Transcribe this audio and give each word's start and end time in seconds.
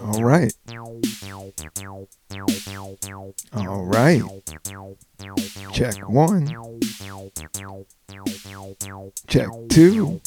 All 0.00 0.24
right. 0.24 0.52
All 3.52 3.84
right. 3.84 4.22
Check 5.72 5.96
one. 6.08 6.46
Check 9.26 9.48
two. 9.68 10.20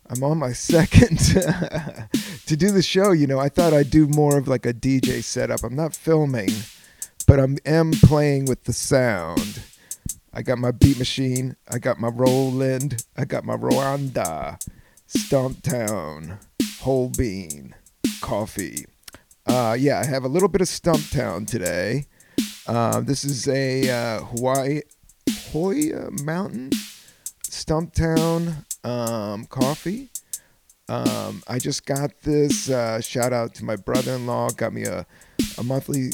I'm 0.10 0.24
on 0.24 0.38
my 0.38 0.52
second 0.54 1.18
to 2.46 2.58
do 2.58 2.72
the 2.72 2.82
show. 2.82 3.12
You 3.12 3.28
know, 3.28 3.40
I 3.40 3.48
thought 3.48 3.74
I'd 3.74 3.90
do 3.90 4.08
more 4.08 4.38
of 4.38 4.50
like 4.50 4.66
a 4.66 4.74
DJ 4.74 5.24
setup. 5.24 5.64
I'm 5.64 5.76
not 5.76 5.96
filming, 5.96 6.52
but 7.26 7.40
I 7.40 7.44
am 7.44 7.58
am 7.66 7.92
playing 7.92 8.46
with 8.46 8.66
the 8.66 8.74
sound. 8.74 9.62
I 10.34 10.42
got 10.42 10.58
my 10.58 10.72
beat 10.72 11.00
machine. 11.00 11.56
I 11.72 11.80
got 11.80 12.00
my 12.00 12.10
Roland. 12.10 13.06
I 13.16 13.24
got 13.24 13.46
my 13.46 13.56
Rwanda, 13.56 14.62
Stumptown, 15.08 16.38
whole 16.82 17.10
bean, 17.10 17.76
coffee. 18.22 18.86
Uh, 19.50 19.74
yeah, 19.74 20.00
I 20.00 20.06
have 20.06 20.26
a 20.26 20.28
little 20.28 20.48
bit 20.48 20.62
of 20.62 20.68
Stumptown 20.68 21.48
today. 21.48 22.06
Uh, 22.68 23.02
this 23.02 23.24
is 23.24 23.48
a 23.48 23.90
uh, 23.90 24.20
Hawaii 24.20 24.82
Huye 25.28 26.24
Mountain 26.24 26.70
Stumptown 27.44 28.64
um, 28.86 29.48
coffee. 29.48 30.12
Um, 30.88 31.42
I 31.48 31.58
just 31.58 31.88
got 31.88 32.12
this. 32.22 32.70
Uh, 32.70 33.02
shout 33.02 33.34
out 33.34 33.56
to 33.56 33.66
my 33.66 33.76
brother-in-law. 33.76 34.52
Got 34.52 34.72
me 34.72 34.84
a, 34.84 35.08
a 35.58 35.64
monthly 35.64 36.12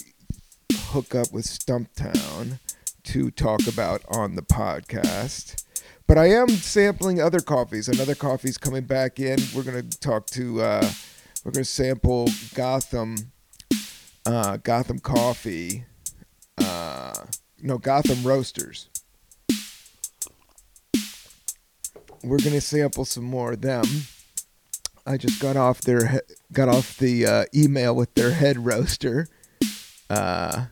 hookup 0.74 1.34
with 1.34 1.44
Stumptown 1.44 2.60
to 3.04 3.32
talk 3.32 3.68
about 3.68 4.02
on 4.10 4.36
the 4.36 4.44
podcast. 4.44 5.62
But 6.08 6.18
I 6.18 6.28
am 6.28 6.48
sampling 6.48 7.22
other 7.22 7.42
coffees. 7.42 7.90
Another 7.90 8.16
coffee's 8.16 8.58
coming 8.58 8.86
back 8.86 9.20
in. 9.20 9.40
We're 9.54 9.64
gonna 9.64 9.84
talk 9.84 10.28
to. 10.28 10.62
We're 11.46 11.52
gonna 11.52 11.64
sample 11.64 12.28
Gotham. 12.56 13.32
Uh, 14.26 14.58
Gotham 14.58 14.98
coffee. 14.98 15.86
Uh, 16.58 17.14
no, 17.62 17.78
Gotham 17.78 18.24
roasters. 18.24 18.90
We're 22.24 22.40
gonna 22.40 22.62
sample 22.62 23.06
some 23.06 23.26
more 23.26 23.54
of 23.54 23.62
them. 23.62 23.86
I 25.06 25.18
just 25.18 25.40
got 25.40 25.56
off 25.56 25.82
their 25.82 26.22
got 26.52 26.68
off 26.68 26.98
the 26.98 27.28
uh, 27.28 27.46
email 27.54 27.96
with 27.96 28.16
their 28.16 28.32
head 28.32 28.66
roaster. 28.66 29.28
Uh, 30.10 30.66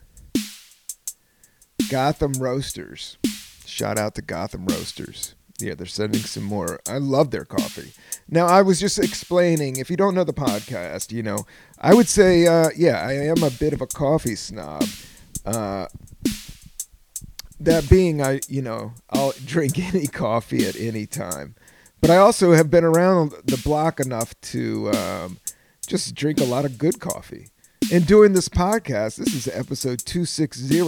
Gotham 1.88 2.32
Roasters. 2.32 3.16
Shout 3.64 3.96
out 3.96 4.16
to 4.16 4.22
Gotham 4.22 4.66
Roasters. 4.66 5.36
Yeah, 5.60 5.74
they're 5.74 5.86
sending 5.86 6.22
some 6.22 6.42
more. 6.42 6.80
I 6.88 6.98
love 6.98 7.30
their 7.30 7.44
coffee. 7.44 7.92
Now, 8.28 8.46
I 8.46 8.62
was 8.62 8.80
just 8.80 8.98
explaining, 8.98 9.76
if 9.76 9.90
you 9.90 9.96
don't 9.96 10.14
know 10.14 10.24
the 10.24 10.32
podcast, 10.32 11.12
you 11.12 11.22
know, 11.22 11.46
I 11.78 11.94
would 11.94 12.08
say, 12.08 12.46
uh, 12.46 12.70
yeah, 12.76 13.06
I 13.06 13.12
am 13.12 13.42
a 13.42 13.50
bit 13.50 13.72
of 13.72 13.80
a 13.80 13.86
coffee 13.86 14.34
snob. 14.34 14.84
Uh, 15.44 15.86
that 17.60 17.88
being, 17.88 18.22
I, 18.22 18.40
you 18.48 18.62
know, 18.62 18.92
I'll 19.10 19.34
drink 19.44 19.78
any 19.94 20.06
coffee 20.06 20.66
at 20.66 20.76
any 20.76 21.06
time. 21.06 21.54
But 22.00 22.10
I 22.10 22.16
also 22.16 22.52
have 22.52 22.70
been 22.70 22.84
around 22.84 23.32
the 23.44 23.60
block 23.64 24.00
enough 24.00 24.38
to 24.42 24.90
um, 24.92 25.38
just 25.86 26.14
drink 26.14 26.40
a 26.40 26.44
lot 26.44 26.64
of 26.64 26.78
good 26.78 27.00
coffee. 27.00 27.48
And 27.92 28.06
doing 28.06 28.32
this 28.32 28.48
podcast, 28.48 29.16
this 29.16 29.34
is 29.34 29.48
episode 29.48 30.00
260 30.04 30.80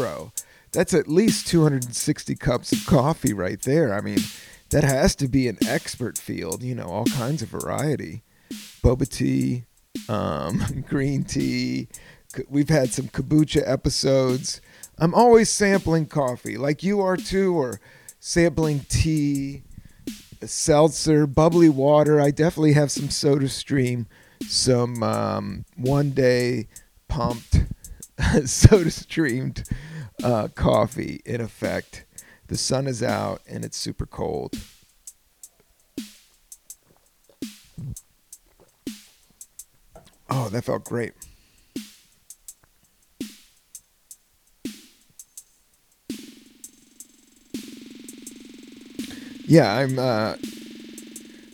that's 0.72 0.92
at 0.92 1.08
least 1.08 1.46
260 1.46 2.34
cups 2.36 2.72
of 2.72 2.84
coffee 2.86 3.32
right 3.32 3.60
there. 3.62 3.94
I 3.94 4.02
mean, 4.02 4.18
that 4.70 4.84
has 4.84 5.14
to 5.16 5.28
be 5.28 5.48
an 5.48 5.58
expert 5.66 6.18
field, 6.18 6.62
you 6.62 6.74
know, 6.74 6.86
all 6.86 7.04
kinds 7.06 7.42
of 7.42 7.48
variety. 7.48 8.22
Boba 8.82 9.08
tea, 9.08 9.64
um, 10.08 10.84
green 10.88 11.24
tea. 11.24 11.88
We've 12.48 12.68
had 12.68 12.92
some 12.92 13.08
kombucha 13.08 13.62
episodes. 13.64 14.60
I'm 14.98 15.14
always 15.14 15.50
sampling 15.50 16.06
coffee, 16.06 16.56
like 16.56 16.82
you 16.82 17.00
are 17.00 17.16
too, 17.16 17.54
or 17.54 17.80
sampling 18.18 18.80
tea, 18.88 19.62
seltzer, 20.42 21.26
bubbly 21.26 21.68
water. 21.68 22.20
I 22.20 22.30
definitely 22.30 22.72
have 22.72 22.90
some 22.90 23.10
Soda 23.10 23.48
Stream, 23.48 24.06
some 24.42 25.02
um, 25.02 25.64
one 25.76 26.10
day 26.10 26.68
pumped 27.08 27.64
Soda 28.44 28.90
Streamed 28.90 29.64
uh, 30.22 30.48
coffee 30.48 31.20
in 31.24 31.40
effect. 31.40 32.05
The 32.48 32.56
sun 32.56 32.86
is 32.86 33.02
out 33.02 33.42
and 33.48 33.64
it's 33.64 33.76
super 33.76 34.06
cold. 34.06 34.54
Oh, 40.28 40.48
that 40.50 40.64
felt 40.64 40.84
great. 40.84 41.12
Yeah, 49.46 49.72
I'm. 49.72 49.98
Uh, 49.98 50.34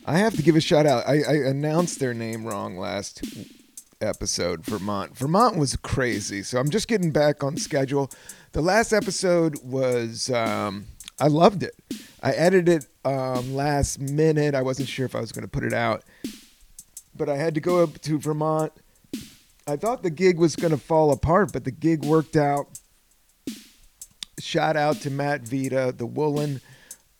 I 0.06 0.18
have 0.18 0.34
to 0.36 0.42
give 0.42 0.56
a 0.56 0.60
shout 0.60 0.86
out. 0.86 1.06
I, 1.06 1.22
I 1.22 1.34
announced 1.46 2.00
their 2.00 2.14
name 2.14 2.44
wrong 2.44 2.76
last 2.76 3.22
episode. 4.00 4.64
Vermont. 4.64 5.16
Vermont 5.16 5.56
was 5.56 5.76
crazy, 5.76 6.42
so 6.42 6.58
I'm 6.58 6.70
just 6.70 6.88
getting 6.88 7.12
back 7.12 7.44
on 7.44 7.56
schedule. 7.56 8.10
The 8.52 8.60
last 8.60 8.92
episode 8.92 9.62
was. 9.64 10.30
Um, 10.30 10.86
I 11.18 11.28
loved 11.28 11.62
it. 11.62 11.74
I 12.22 12.32
edited 12.32 12.82
it 12.82 12.86
um, 13.08 13.54
last 13.54 14.00
minute. 14.00 14.54
I 14.54 14.62
wasn't 14.62 14.88
sure 14.88 15.06
if 15.06 15.14
I 15.14 15.20
was 15.20 15.30
going 15.30 15.42
to 15.42 15.48
put 15.48 15.62
it 15.62 15.72
out, 15.72 16.02
but 17.16 17.28
I 17.28 17.36
had 17.36 17.54
to 17.54 17.60
go 17.60 17.82
up 17.82 18.00
to 18.00 18.18
Vermont. 18.18 18.72
I 19.66 19.76
thought 19.76 20.02
the 20.02 20.10
gig 20.10 20.38
was 20.38 20.56
going 20.56 20.72
to 20.72 20.78
fall 20.78 21.12
apart, 21.12 21.52
but 21.52 21.64
the 21.64 21.70
gig 21.70 22.04
worked 22.04 22.36
out. 22.36 22.66
Shout 24.40 24.76
out 24.76 24.96
to 25.02 25.10
Matt 25.10 25.42
Vita, 25.42 25.94
the 25.96 26.06
Woolen 26.06 26.60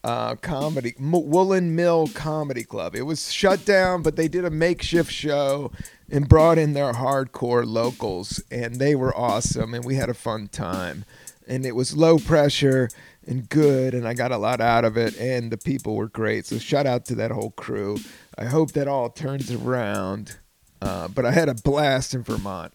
uh, 0.04 0.34
Comedy 0.36 0.94
Woolen 0.98 1.76
Mill 1.76 2.08
Comedy 2.08 2.64
Club. 2.64 2.94
It 2.94 3.02
was 3.02 3.32
shut 3.32 3.64
down, 3.64 4.02
but 4.02 4.16
they 4.16 4.28
did 4.28 4.44
a 4.44 4.50
makeshift 4.50 5.12
show 5.12 5.70
and 6.10 6.28
brought 6.28 6.58
in 6.58 6.72
their 6.72 6.92
hardcore 6.92 7.64
locals, 7.66 8.42
and 8.50 8.76
they 8.76 8.94
were 8.94 9.16
awesome, 9.16 9.74
and 9.74 9.84
we 9.84 9.94
had 9.94 10.08
a 10.08 10.14
fun 10.14 10.48
time. 10.48 11.04
And 11.46 11.66
it 11.66 11.74
was 11.74 11.96
low 11.96 12.18
pressure 12.18 12.88
and 13.26 13.48
good, 13.48 13.94
and 13.94 14.06
I 14.06 14.14
got 14.14 14.32
a 14.32 14.36
lot 14.36 14.60
out 14.60 14.84
of 14.84 14.96
it, 14.96 15.18
and 15.18 15.50
the 15.50 15.56
people 15.56 15.94
were 15.94 16.08
great. 16.08 16.46
So 16.46 16.58
shout 16.58 16.86
out 16.86 17.04
to 17.06 17.14
that 17.16 17.30
whole 17.30 17.50
crew. 17.50 17.98
I 18.36 18.46
hope 18.46 18.72
that 18.72 18.88
all 18.88 19.10
turns 19.10 19.50
around. 19.50 20.38
Uh, 20.80 21.06
but 21.06 21.24
I 21.24 21.30
had 21.30 21.48
a 21.48 21.54
blast 21.54 22.12
in 22.12 22.24
Vermont. 22.24 22.72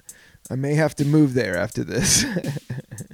I 0.49 0.55
may 0.55 0.75
have 0.75 0.95
to 0.95 1.05
move 1.05 1.33
there 1.33 1.57
after 1.57 1.83
this. 1.83 2.23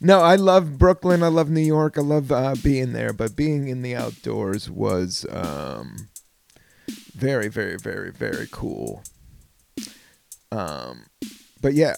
no, 0.00 0.20
I 0.20 0.36
love 0.36 0.78
Brooklyn. 0.78 1.22
I 1.22 1.28
love 1.28 1.50
New 1.50 1.60
York. 1.60 1.96
I 1.96 2.02
love 2.02 2.32
uh, 2.32 2.54
being 2.62 2.92
there, 2.92 3.12
but 3.12 3.36
being 3.36 3.68
in 3.68 3.82
the 3.82 3.94
outdoors 3.94 4.68
was 4.68 5.26
um, 5.30 6.08
very, 7.14 7.48
very, 7.48 7.76
very, 7.76 8.10
very 8.10 8.48
cool. 8.50 9.02
Um, 10.50 11.06
but 11.60 11.74
yeah, 11.74 11.96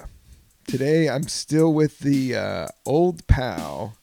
today 0.67 1.09
I'm 1.09 1.29
still 1.29 1.73
with 1.73 2.01
the 2.01 2.35
uh, 2.37 2.69
old 2.85 3.27
pal 3.27 3.97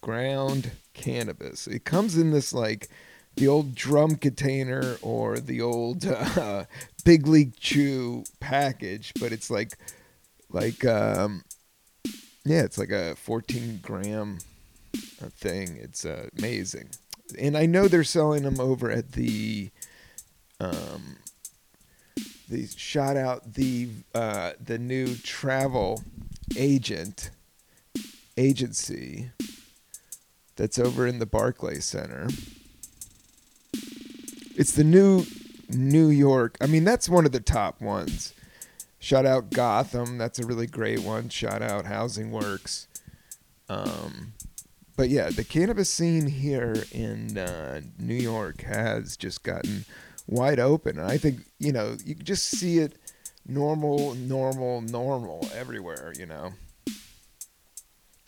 ground 0.00 0.72
cannabis. 0.94 1.66
It 1.66 1.84
comes 1.84 2.16
in 2.16 2.30
this 2.30 2.52
like 2.52 2.88
the 3.36 3.48
old 3.48 3.74
drum 3.74 4.16
container 4.16 4.96
or 5.02 5.38
the 5.38 5.60
old 5.60 6.04
uh, 6.06 6.64
big 7.04 7.26
league 7.26 7.56
chew 7.56 8.24
package, 8.40 9.12
but 9.20 9.32
it's 9.32 9.50
like 9.50 9.78
like 10.50 10.84
um 10.84 11.42
yeah, 12.44 12.62
it's 12.62 12.78
like 12.78 12.90
a 12.90 13.14
14 13.16 13.80
gram 13.82 14.38
uh, 15.22 15.28
thing. 15.28 15.76
It's 15.76 16.04
uh, 16.04 16.28
amazing, 16.38 16.90
and 17.38 17.56
I 17.56 17.66
know 17.66 17.88
they're 17.88 18.04
selling 18.04 18.42
them 18.42 18.60
over 18.60 18.90
at 18.90 19.12
the 19.12 19.70
um 20.60 21.16
the 22.48 22.66
shout 22.66 23.16
out 23.16 23.54
the 23.54 23.88
uh, 24.14 24.52
the 24.62 24.78
new 24.78 25.14
travel 25.16 26.02
agent 26.56 27.30
agency 28.36 29.30
that's 30.56 30.78
over 30.78 31.06
in 31.06 31.18
the 31.18 31.26
Barclay 31.26 31.80
Center. 31.80 32.28
It's 34.54 34.72
the 34.72 34.84
new 34.84 35.24
New 35.70 36.08
York. 36.08 36.56
I 36.60 36.66
mean, 36.66 36.84
that's 36.84 37.08
one 37.08 37.24
of 37.24 37.32
the 37.32 37.40
top 37.40 37.80
ones. 37.80 38.34
Shout 39.02 39.26
out 39.26 39.50
Gotham. 39.50 40.16
That's 40.16 40.38
a 40.38 40.46
really 40.46 40.68
great 40.68 41.00
one. 41.00 41.28
Shout 41.28 41.60
out 41.60 41.86
Housing 41.86 42.30
Works. 42.30 42.86
Um, 43.68 44.34
but 44.96 45.08
yeah, 45.08 45.28
the 45.28 45.42
cannabis 45.42 45.90
scene 45.90 46.28
here 46.28 46.84
in 46.92 47.36
uh, 47.36 47.80
New 47.98 48.14
York 48.14 48.62
has 48.62 49.16
just 49.16 49.42
gotten 49.42 49.86
wide 50.28 50.60
open. 50.60 51.00
And 51.00 51.10
I 51.10 51.18
think, 51.18 51.40
you 51.58 51.72
know, 51.72 51.96
you 52.04 52.14
just 52.14 52.44
see 52.44 52.78
it 52.78 52.96
normal, 53.44 54.14
normal, 54.14 54.82
normal 54.82 55.48
everywhere, 55.52 56.12
you 56.16 56.26
know. 56.26 56.52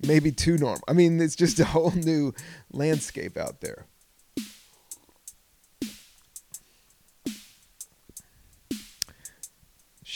Maybe 0.04 0.32
too 0.32 0.58
normal. 0.58 0.82
I 0.88 0.92
mean, 0.92 1.20
it's 1.20 1.36
just 1.36 1.60
a 1.60 1.66
whole 1.66 1.92
new 1.92 2.34
landscape 2.72 3.36
out 3.36 3.60
there. 3.60 3.86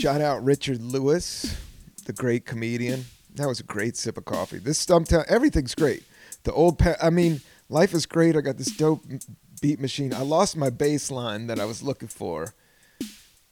Shout 0.01 0.21
out 0.21 0.45
Richard 0.45 0.81
Lewis, 0.81 1.57
the 2.05 2.13
great 2.13 2.47
comedian. 2.47 3.07
That 3.35 3.49
was 3.49 3.59
a 3.59 3.65
great 3.65 3.97
sip 3.97 4.17
of 4.17 4.27
coffee. 4.27 4.59
This 4.59 4.87
Stumptown, 4.87 5.25
everything's 5.27 5.75
great. 5.75 6.05
The 6.45 6.53
old, 6.53 6.79
pa- 6.79 6.95
I 7.03 7.11
mean, 7.11 7.41
life 7.69 7.93
is 7.93 8.07
great. 8.07 8.37
I 8.37 8.41
got 8.41 8.59
this 8.59 8.77
dope 8.77 9.03
beat 9.61 9.81
machine. 9.81 10.15
I 10.15 10.21
lost 10.21 10.57
my 10.57 10.71
bass 10.71 11.11
line 11.11 11.49
that 11.49 11.59
I 11.59 11.65
was 11.65 11.83
looking 11.83 12.07
for. 12.07 12.55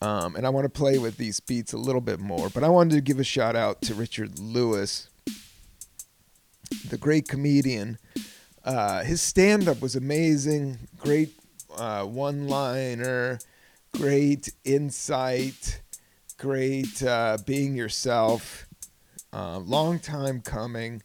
Um, 0.01 0.37
and 0.37 0.47
I 0.47 0.51
want 0.51 0.67
to 0.67 0.69
play 0.69 0.99
with 0.99 1.17
these 1.17 1.41
beats 1.41 1.73
a 1.73 1.79
little 1.79 2.01
bit 2.01 2.21
more. 2.21 2.49
But 2.49 2.63
I 2.63 2.69
wanted 2.69 2.95
to 2.95 3.01
give 3.01 3.19
a 3.19 3.25
shout 3.25 3.57
out 3.57 3.83
to 3.83 3.95
Richard 3.95 4.39
Lewis, 4.39 5.09
the 6.89 6.97
great 6.97 7.27
comedian. 7.27 7.99
Uh, 8.65 9.03
his 9.03 9.21
stand 9.21 9.67
up 9.67 9.83
was 9.83 9.97
amazing. 9.97 10.79
Great 10.97 11.33
uh, 11.77 12.05
one 12.05 12.47
liner, 12.47 13.41
great 13.93 14.53
insight 14.65 15.81
great 16.37 17.03
uh, 17.03 17.39
being 17.47 17.77
yourself. 17.77 18.67
Uh, 19.33 19.59
long 19.59 19.99
time 19.99 20.41
coming. 20.41 21.03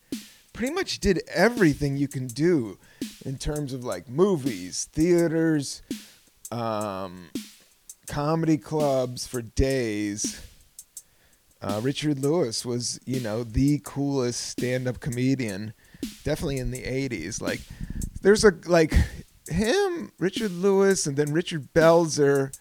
Pretty 0.54 0.74
much 0.74 1.00
did 1.00 1.22
everything 1.33 1.98
you 1.98 2.07
can 2.07 2.28
do 2.28 2.78
in 3.25 3.38
terms 3.38 3.74
of 3.74 3.83
like 3.83 4.10
movies, 4.10 4.89
theaters, 4.92 5.81
um, 6.51 7.30
comedy 8.07 8.57
clubs 8.57 9.25
for 9.25 9.42
days. 9.42 10.42
Uh, 11.62 11.80
Richard 11.84 12.19
Lewis 12.19 12.66
was, 12.66 13.00
you 13.06 13.19
know, 13.19 13.44
the 13.44 13.80
coolest 13.84 14.42
stand-up 14.50 15.00
comedian, 15.00 15.74
definitely 16.24 16.57
in 16.57 16.72
the 16.72 16.81
'80s. 16.81 17.39
Like, 17.39 17.62
there's 18.22 18.44
a 18.44 18.51
like 18.66 18.94
him, 19.48 20.12
Richard 20.19 20.51
Lewis, 20.51 21.06
and 21.06 21.16
then 21.16 21.31
Richard 21.31 21.72
Belzer 21.74 22.51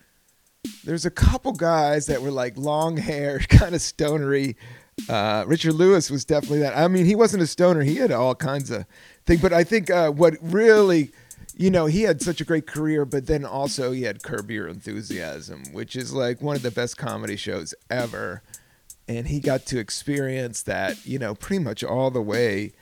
there's 0.84 1.06
a 1.06 1.10
couple 1.10 1.52
guys 1.52 2.06
that 2.06 2.22
were 2.22 2.30
like 2.30 2.56
long 2.56 2.96
hair, 2.96 3.38
kind 3.48 3.74
of 3.74 3.80
stonery. 3.80 4.56
Uh, 5.08 5.44
Richard 5.46 5.74
Lewis 5.74 6.10
was 6.10 6.24
definitely 6.24 6.60
that. 6.60 6.76
I 6.76 6.88
mean, 6.88 7.06
he 7.06 7.14
wasn't 7.14 7.42
a 7.42 7.46
stoner; 7.46 7.82
he 7.82 7.96
had 7.96 8.12
all 8.12 8.34
kinds 8.34 8.70
of 8.70 8.84
things. 9.26 9.40
But 9.40 9.52
I 9.52 9.64
think 9.64 9.90
uh, 9.90 10.10
what 10.10 10.34
really, 10.42 11.12
you 11.56 11.70
know, 11.70 11.86
he 11.86 12.02
had 12.02 12.20
such 12.20 12.40
a 12.40 12.44
great 12.44 12.66
career, 12.66 13.04
but 13.04 13.26
then 13.26 13.44
also 13.44 13.92
he 13.92 14.02
had 14.02 14.22
Curb 14.22 14.50
Your 14.50 14.68
Enthusiasm, 14.68 15.64
which 15.72 15.96
is 15.96 16.12
like 16.12 16.42
one 16.42 16.56
of 16.56 16.62
the 16.62 16.70
best 16.70 16.98
comedy 16.98 17.36
shows 17.36 17.74
ever. 17.88 18.42
And 19.08 19.26
he 19.26 19.40
got 19.40 19.66
to 19.66 19.78
experience 19.78 20.62
that, 20.64 21.04
you 21.04 21.18
know, 21.18 21.34
pretty 21.34 21.64
much 21.64 21.82
all 21.82 22.10
the 22.12 22.22
way 22.22 22.72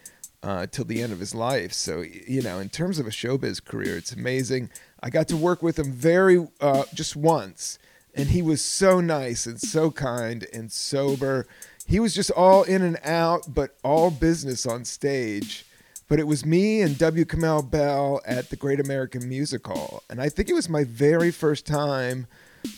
uh, 0.43 0.67
till 0.67 0.85
the 0.85 1.02
end 1.02 1.12
of 1.12 1.20
his 1.20 1.35
life. 1.35 1.73
So, 1.73 2.02
you 2.02 2.43
know, 2.43 2.58
in 2.58 2.69
terms 2.69 2.99
of 2.99 3.06
a 3.06 3.11
showbiz 3.11 3.64
career, 3.64 3.96
it's 3.96 4.12
amazing. 4.12 4.70
I 5.02 5.11
got 5.11 5.29
to 5.29 5.37
work 5.37 5.62
with 5.62 5.79
him 5.79 5.93
very 5.93 6.46
uh, 6.61 6.85
just 6.94 7.17
once, 7.17 7.79
and 8.14 8.29
he 8.29 8.43
was 8.43 8.62
so 8.62 9.00
nice 9.00 9.46
and 9.46 9.61
so 9.61 9.90
kind 9.90 10.46
and 10.52 10.70
sober. 10.73 11.46
He 11.87 12.00
was 12.00 12.14
just 12.14 12.31
all 12.31 12.64
in 12.64 12.82
and 12.82 12.99
out, 13.05 13.55
but 13.55 13.76
all 13.82 14.11
business 14.11 14.67
on 14.67 14.85
stage. 14.85 15.64
But 16.08 16.19
it 16.19 16.26
was 16.26 16.44
me 16.44 16.81
and 16.81 16.96
W. 16.96 17.25
Kamau 17.26 17.70
Bell 17.70 18.20
at 18.25 18.49
the 18.49 18.56
Great 18.56 18.81
American 18.81 19.29
Music 19.29 19.67
Hall, 19.67 20.02
and 20.08 20.20
I 20.20 20.31
think 20.31 20.49
it 20.49 20.55
was 20.55 20.69
my 20.69 20.84
very 20.84 21.31
first 21.31 21.67
time 21.67 22.26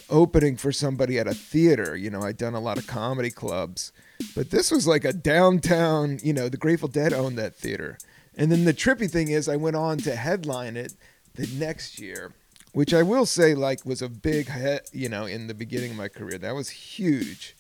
opening 0.09 0.57
for 0.57 0.73
somebody 0.73 1.19
at 1.19 1.29
a 1.29 1.35
theater. 1.35 1.97
You 1.97 2.11
know, 2.11 2.23
I'd 2.23 2.37
done 2.37 2.55
a 2.55 2.61
lot 2.61 2.79
of 2.79 2.87
comedy 2.87 3.31
clubs, 3.31 3.93
but 4.35 4.51
this 4.51 4.71
was 4.71 4.87
like 4.87 5.05
a 5.05 5.13
downtown. 5.13 6.19
You 6.23 6.33
know, 6.33 6.49
the 6.49 6.57
Grateful 6.57 6.89
Dead 6.89 7.13
owned 7.13 7.39
that 7.39 7.55
theater. 7.55 7.99
And 8.37 8.51
then 8.51 8.65
the 8.65 8.75
trippy 8.75 9.11
thing 9.11 9.29
is, 9.29 9.49
I 9.49 9.57
went 9.57 9.77
on 9.77 9.99
to 9.99 10.15
headline 10.15 10.77
it 10.77 10.95
the 11.35 11.49
next 11.59 11.99
year, 11.99 12.33
which 12.73 12.95
I 12.95 13.03
will 13.03 13.27
say 13.27 13.55
like 13.55 13.85
was 13.85 14.03
a 14.03 14.09
big 14.09 14.49
hit, 14.49 14.89
you 14.93 15.09
know, 15.09 15.27
in 15.27 15.47
the 15.47 15.55
beginning 15.55 15.91
of 15.93 15.97
my 15.97 16.09
career. 16.09 16.39
That 16.39 16.55
was 16.55 16.71
huge. 16.71 17.57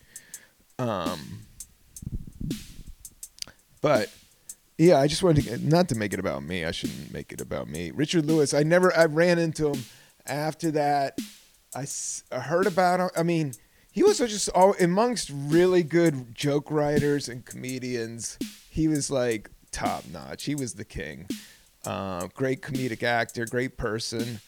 Um, 0.79 1.47
but 3.83 4.11
yeah, 4.79 4.99
I 4.99 5.06
just 5.06 5.23
wanted 5.23 5.44
to 5.44 5.58
not 5.58 5.89
to 5.91 5.94
make 5.94 6.15
it 6.15 6.20
about 6.20 6.43
me. 6.43 6.65
I 6.65 6.70
shouldn't 6.70 7.13
make 7.13 7.32
it 7.32 7.41
about 7.41 7.69
me. 7.69 7.91
Richard 7.91 8.25
Lewis. 8.25 8.55
I 8.55 8.63
never. 8.63 8.96
I 8.96 9.05
ran 9.05 9.39
into 9.39 9.70
him 9.70 9.84
after 10.27 10.70
that. 10.70 11.19
I, 11.75 11.87
I 12.32 12.41
heard 12.41 12.67
about 12.67 13.01
him. 13.01 13.11
I 13.17 13.23
mean, 13.23 13.53
he 14.01 14.05
was 14.05 14.17
just 14.17 14.49
all 14.55 14.75
amongst 14.81 15.31
really 15.31 15.83
good 15.83 16.35
joke 16.35 16.71
writers 16.71 17.29
and 17.29 17.45
comedians. 17.45 18.39
He 18.71 18.89
was 18.89 19.11
like 19.11 19.51
top 19.73 20.05
notch. 20.11 20.45
He 20.45 20.55
was 20.55 20.73
the 20.73 20.87
king. 20.87 21.29
Uh, 21.85 22.29
great 22.29 22.63
comedic 22.63 23.03
actor, 23.03 23.45
great 23.45 23.77
person. 23.77 24.41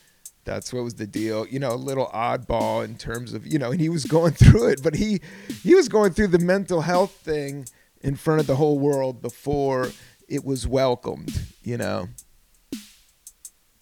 That's 0.45 0.73
what 0.73 0.85
was 0.85 0.95
the 0.95 1.07
deal. 1.07 1.47
You 1.47 1.59
know, 1.59 1.73
a 1.73 1.77
little 1.77 2.07
oddball 2.15 2.83
in 2.83 2.97
terms 2.97 3.35
of, 3.35 3.47
you 3.47 3.59
know, 3.59 3.73
and 3.73 3.79
he 3.79 3.91
was 3.91 4.07
going 4.07 4.33
through 4.43 4.69
it, 4.69 4.83
but 4.83 4.95
he 4.95 5.21
he 5.63 5.75
was 5.75 5.87
going 5.87 6.15
through 6.15 6.29
the 6.29 6.39
mental 6.39 6.81
health 6.81 7.13
thing 7.13 7.67
in 8.01 8.17
front 8.17 8.41
of 8.41 8.47
the 8.47 8.57
whole 8.57 8.79
world 8.79 9.21
before 9.21 9.91
it 10.29 10.47
was 10.47 10.67
welcomed, 10.67 11.43
you 11.63 11.77
know. 11.77 12.09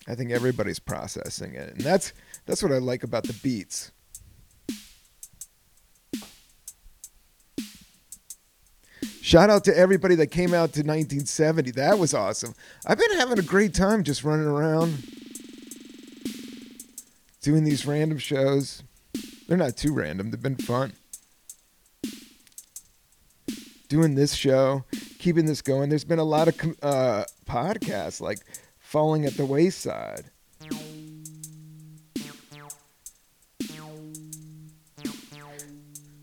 I 0.09 0.17
think 0.17 0.33
everybody's 0.33 0.81
processing 0.81 1.55
it. 1.55 1.75
And 1.75 1.81
that's 1.81 2.13
that's 2.45 2.61
what 2.61 2.73
I 2.73 2.79
like 2.79 3.05
about 3.05 3.23
the 3.23 3.35
beats. 3.35 3.93
Shout 9.31 9.49
out 9.49 9.63
to 9.67 9.79
everybody 9.79 10.17
that 10.17 10.33
came 10.33 10.49
out 10.49 10.73
to 10.73 10.81
1970. 10.81 11.71
That 11.71 12.01
was 12.01 12.15
awesome. 12.15 12.53
I've 12.85 12.99
been 12.99 13.17
having 13.17 13.39
a 13.39 13.43
great 13.43 13.73
time 13.73 14.03
just 14.03 14.25
running 14.25 14.49
around 14.49 15.05
doing 17.41 17.63
these 17.63 17.87
random 17.87 18.19
shows. 18.19 18.83
They're 19.47 19.57
not 19.57 19.77
too 19.77 19.95
random, 19.95 20.33
they've 20.33 20.43
been 20.43 20.57
fun. 20.57 20.95
Doing 23.87 24.17
this 24.17 24.35
show, 24.35 24.85
keeping 25.21 25.47
this 25.47 25.63
going. 25.63 25.91
There's 25.91 26.03
been 26.03 26.19
a 26.19 26.25
lot 26.25 26.49
of 26.49 26.61
uh, 26.83 27.23
podcasts 27.47 28.21
like 28.21 28.41
Falling 28.81 29.27
at 29.27 29.35
the 29.35 29.47
Wayside. 29.47 30.25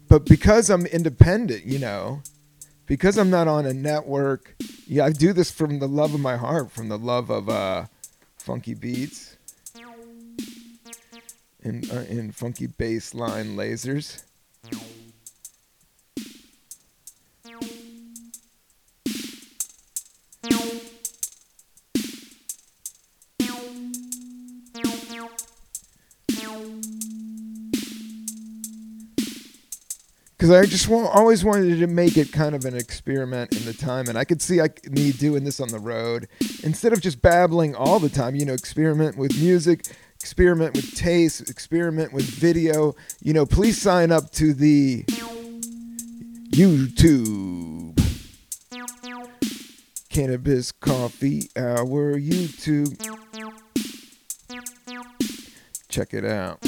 But 0.09 0.25
because 0.25 0.69
I'm 0.69 0.85
independent, 0.85 1.65
you 1.65 1.79
know, 1.79 2.21
because 2.87 3.17
I'm 3.17 3.29
not 3.29 3.47
on 3.47 3.65
a 3.65 3.73
network, 3.73 4.55
yeah, 4.87 5.05
I 5.05 5.11
do 5.11 5.33
this 5.33 5.51
from 5.51 5.79
the 5.79 5.87
love 5.87 6.13
of 6.13 6.19
my 6.19 6.37
heart, 6.37 6.71
from 6.71 6.89
the 6.89 6.97
love 6.97 7.29
of 7.29 7.49
uh, 7.49 7.85
funky 8.37 8.73
beats 8.73 9.37
and, 11.63 11.89
uh, 11.91 11.97
and 12.09 12.33
funky 12.33 12.67
bass 12.67 13.13
line 13.13 13.55
lasers. 13.55 14.23
Because 30.47 30.65
I 30.65 30.69
just 30.69 30.87
wa- 30.87 31.09
always 31.09 31.43
wanted 31.43 31.77
to 31.77 31.87
make 31.87 32.15
it 32.15 32.31
kind 32.31 32.55
of 32.55 32.63
an 32.63 32.73
experiment 32.73 33.53
in 33.53 33.65
the 33.65 33.73
time, 33.73 34.07
and 34.07 34.17
I 34.17 34.23
could 34.23 34.41
see 34.41 34.61
I, 34.61 34.69
me 34.89 35.11
doing 35.11 35.43
this 35.43 35.59
on 35.59 35.67
the 35.67 35.79
road 35.79 36.29
instead 36.63 36.93
of 36.93 37.01
just 37.01 37.21
babbling 37.21 37.75
all 37.75 37.99
the 37.99 38.07
time. 38.07 38.33
You 38.33 38.45
know, 38.45 38.53
experiment 38.53 39.17
with 39.17 39.37
music, 39.41 39.87
experiment 40.15 40.73
with 40.73 40.95
taste, 40.95 41.49
experiment 41.49 42.13
with 42.13 42.23
video. 42.23 42.95
You 43.21 43.33
know, 43.33 43.45
please 43.45 43.81
sign 43.81 44.09
up 44.09 44.31
to 44.33 44.53
the 44.53 45.03
YouTube 46.51 47.99
Cannabis 50.09 50.71
Coffee 50.71 51.49
Hour 51.57 52.17
YouTube. 52.17 52.95
Check 55.89 56.13
it 56.13 56.23
out. 56.23 56.59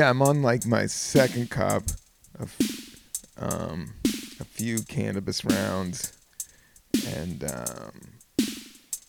Yeah, 0.00 0.08
I'm 0.08 0.22
on 0.22 0.40
like 0.40 0.64
my 0.64 0.86
second 0.86 1.50
cup 1.50 1.82
of 2.38 2.56
um, 3.36 3.92
a 4.40 4.44
few 4.44 4.78
cannabis 4.78 5.44
rounds, 5.44 6.14
and 7.06 7.44
um, 7.44 7.92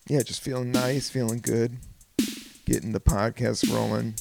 yeah, 0.10 0.21
just 0.21 0.41
feeling 0.41 0.74
nice, 0.74 1.10
feeling 1.10 1.39
good, 1.39 1.77
getting 2.65 2.91
the 2.91 3.00
podcast 3.00 3.74
rolling, 3.74 4.15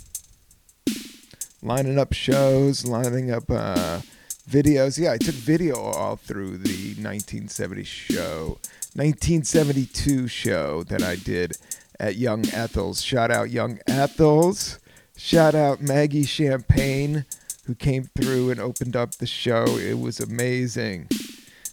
lining 1.61 1.99
up 1.99 2.13
shows, 2.13 2.87
lining 2.87 3.33
up 3.33 3.51
uh, 3.51 4.03
videos. 4.49 4.97
Yeah, 4.97 5.11
I 5.11 5.19
took 5.19 5.35
video 5.35 5.75
all 5.75 6.15
through 6.15 6.59
the 6.59 6.95
1970 7.03 7.83
show, 7.83 8.61
1972 8.95 10.29
show 10.29 10.85
that 10.85 11.03
I 11.03 11.17
did 11.17 11.57
at 11.99 12.15
Young 12.15 12.45
Ethel's. 12.53 13.03
Shout 13.03 13.33
out 13.33 13.51
Young 13.51 13.81
Ethel's. 13.89 14.79
Shout 15.23 15.55
out 15.55 15.83
Maggie 15.83 16.25
Champagne, 16.25 17.27
who 17.67 17.75
came 17.75 18.05
through 18.05 18.51
and 18.51 18.59
opened 18.59 18.97
up 18.97 19.17
the 19.17 19.27
show. 19.27 19.77
It 19.77 20.01
was 20.01 20.19
amazing. 20.19 21.09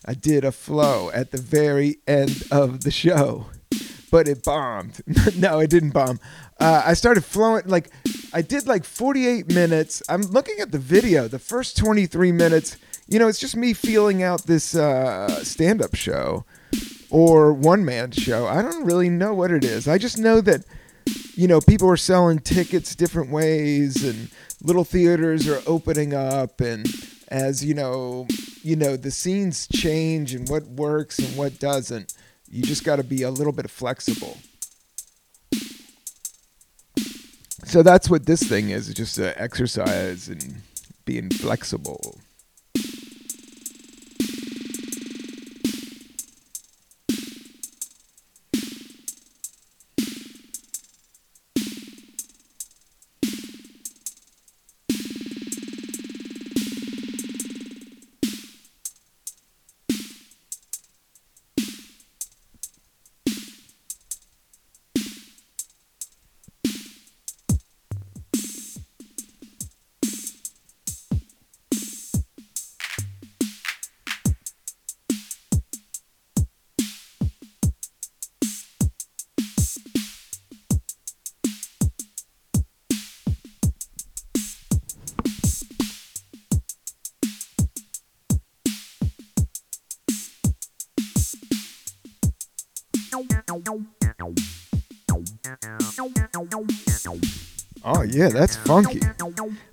I 0.05 0.15
did 0.15 0.43
a 0.43 0.51
flow 0.51 1.09
at 1.11 1.31
the 1.31 1.37
very 1.37 1.95
end 2.05 2.43
of 2.51 2.83
the 2.83 2.91
show, 2.91 3.45
but 4.11 4.27
it 4.27 4.43
bombed. 4.43 5.01
no, 5.37 5.59
it 5.59 5.69
didn't 5.69 5.91
bomb. 5.91 6.19
Uh, 6.59 6.83
I 6.85 6.93
started 6.93 7.23
flowing, 7.23 7.63
like, 7.67 7.89
I 8.33 8.41
did 8.41 8.67
like 8.67 8.83
48 8.83 9.47
minutes. 9.51 10.03
I'm 10.09 10.23
looking 10.23 10.59
at 10.59 10.73
the 10.73 10.77
video, 10.77 11.29
the 11.29 11.39
first 11.39 11.77
23 11.77 12.33
minutes. 12.33 12.75
You 13.07 13.17
know, 13.17 13.29
it's 13.29 13.39
just 13.39 13.55
me 13.55 13.71
feeling 13.71 14.21
out 14.23 14.45
this 14.45 14.75
uh, 14.75 15.41
stand 15.45 15.81
up 15.81 15.95
show 15.95 16.43
or 17.09 17.53
one 17.53 17.85
man 17.85 18.11
show. 18.11 18.45
I 18.45 18.61
don't 18.61 18.85
really 18.85 19.09
know 19.09 19.33
what 19.33 19.51
it 19.51 19.63
is. 19.63 19.87
I 19.87 19.97
just 19.97 20.17
know 20.17 20.41
that 20.41 20.65
you 21.35 21.47
know, 21.47 21.59
people 21.59 21.89
are 21.89 21.97
selling 21.97 22.39
tickets 22.39 22.95
different 22.95 23.29
ways 23.29 24.03
and 24.03 24.29
little 24.61 24.83
theaters 24.83 25.47
are 25.47 25.61
opening 25.67 26.13
up 26.13 26.61
and 26.61 26.87
as 27.29 27.63
you 27.63 27.73
know, 27.73 28.27
you 28.63 28.75
know, 28.75 28.95
the 28.95 29.11
scenes 29.11 29.67
change 29.67 30.33
and 30.33 30.49
what 30.49 30.63
works 30.63 31.19
and 31.19 31.37
what 31.37 31.59
doesn't. 31.59 32.13
You 32.49 32.63
just 32.63 32.83
got 32.83 32.95
to 32.95 33.03
be 33.03 33.23
a 33.23 33.29
little 33.29 33.53
bit 33.53 33.69
flexible. 33.69 34.37
So 37.65 37.83
that's 37.83 38.09
what 38.09 38.25
this 38.25 38.41
thing 38.41 38.69
is, 38.69 38.87
it's 38.87 38.97
just 38.97 39.17
an 39.17 39.33
exercise 39.35 40.29
and 40.29 40.61
being 41.05 41.29
flexible. 41.29 42.17
Oh 97.89 98.01
yeah, 98.01 98.27
that's 98.27 98.57
funky. 98.57 98.99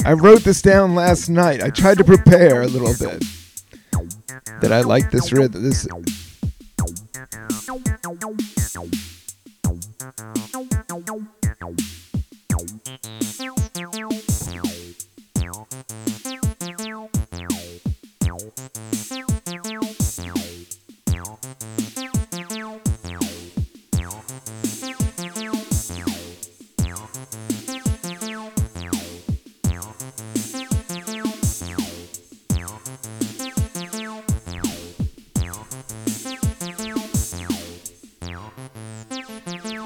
I 0.04 0.12
wrote 0.12 0.42
this 0.42 0.62
down 0.62 0.94
last 0.94 1.28
night. 1.28 1.60
I 1.60 1.70
tried 1.70 1.98
to 1.98 2.04
prepare 2.04 2.62
a 2.62 2.68
little 2.68 2.94
bit. 2.96 3.24
That 4.60 4.70
I 4.70 4.82
like 4.82 5.10
this 5.10 5.32
rhythm. 5.32 5.64
This 5.64 5.88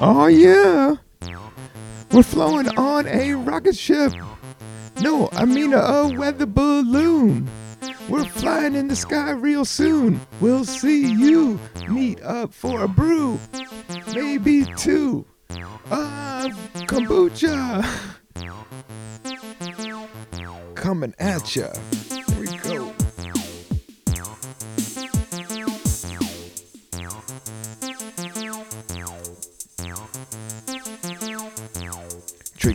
Oh 0.00 0.28
yeah. 0.28 0.94
We're 2.12 2.22
flowing 2.22 2.68
on 2.78 3.08
a 3.08 3.34
rocket 3.34 3.76
ship. 3.76 4.12
No, 5.00 5.28
I 5.32 5.44
mean 5.44 5.72
a, 5.72 6.08
weather 6.16 6.46
balloon. 6.46 7.48
We're 8.08 8.24
flying 8.24 8.76
in 8.76 8.86
the 8.86 8.94
sky 8.94 9.32
real 9.32 9.64
soon. 9.64 10.20
We'll 10.40 10.64
see 10.64 11.10
you 11.10 11.58
meet 11.88 12.22
up 12.22 12.54
for 12.54 12.84
a 12.84 12.88
brew. 12.88 13.40
Maybe 14.14 14.66
two. 14.76 15.26
Uh, 15.90 16.48
kombucha. 16.86 17.84
Coming 20.76 21.14
at 21.18 21.56
ya. 21.56 21.72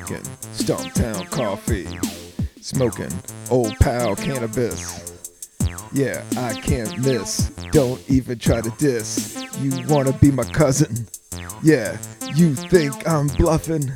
Stumptown 0.04 1.30
coffee. 1.32 1.88
Smoking 2.62 3.12
Old 3.50 3.76
Pal 3.80 4.16
cannabis. 4.16 5.16
Yeah, 5.94 6.24
I 6.38 6.54
can't 6.54 6.98
miss. 7.00 7.50
Don't 7.72 8.02
even 8.10 8.40
try 8.40 8.62
to 8.62 8.70
diss. 8.78 9.46
You 9.60 9.86
wanna 9.88 10.14
be 10.14 10.32
my 10.32 10.44
cousin? 10.44 11.08
Yeah, 11.62 11.98
you 12.36 12.56
think 12.56 13.08
I'm 13.08 13.28
bluffing? 13.28 13.92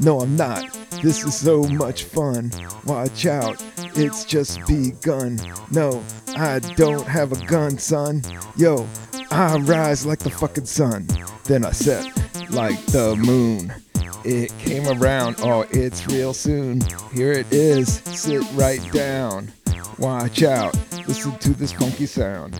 No, 0.00 0.20
I'm 0.20 0.36
not. 0.36 0.64
This 1.02 1.24
is 1.24 1.34
so 1.34 1.64
much 1.64 2.04
fun. 2.04 2.50
Watch 2.86 3.26
out, 3.26 3.62
it's 3.94 4.24
just 4.24 4.64
begun. 4.66 5.38
No, 5.70 6.02
I 6.36 6.60
don't 6.60 7.06
have 7.06 7.32
a 7.32 7.44
gun, 7.46 7.76
son. 7.76 8.22
Yo, 8.56 8.86
I 9.30 9.56
rise 9.58 10.06
like 10.06 10.20
the 10.20 10.30
fucking 10.30 10.66
sun. 10.66 11.06
Then 11.44 11.64
I 11.64 11.72
set 11.72 12.06
like 12.50 12.84
the 12.86 13.16
moon. 13.16 13.72
It 14.24 14.56
came 14.58 14.86
around, 14.86 15.36
oh, 15.40 15.66
it's 15.70 16.06
real 16.06 16.32
soon. 16.32 16.80
Here 17.12 17.32
it 17.32 17.52
is, 17.52 17.94
sit 17.94 18.42
right 18.52 18.80
down. 18.92 19.52
Watch 19.98 20.44
out, 20.44 20.74
listen 21.08 21.36
to 21.38 21.50
this 21.50 21.72
funky 21.72 22.06
sound. 22.06 22.54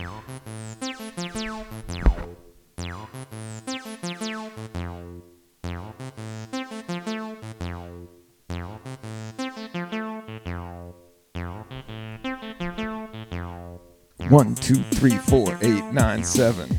One, 14.29 14.55
two, 14.57 14.83
three, 14.95 15.17
four, 15.17 15.57
eight, 15.63 15.85
nine, 15.93 16.25
seven. 16.25 16.79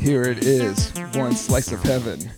Here 0.00 0.22
it 0.22 0.38
is, 0.38 0.90
one 1.14 1.34
slice 1.34 1.70
of 1.70 1.82
heaven. 1.82 2.30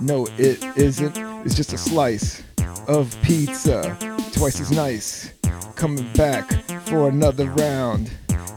No, 0.00 0.26
it 0.38 0.62
isn't. 0.76 1.31
It's 1.44 1.54
just 1.54 1.72
a 1.72 1.78
slice 1.78 2.42
of 2.88 3.16
pizza, 3.22 3.96
twice 4.32 4.60
as 4.60 4.70
nice. 4.70 5.32
Coming 5.76 6.10
back 6.12 6.50
for 6.86 7.08
another 7.08 7.46
round. 7.46 8.10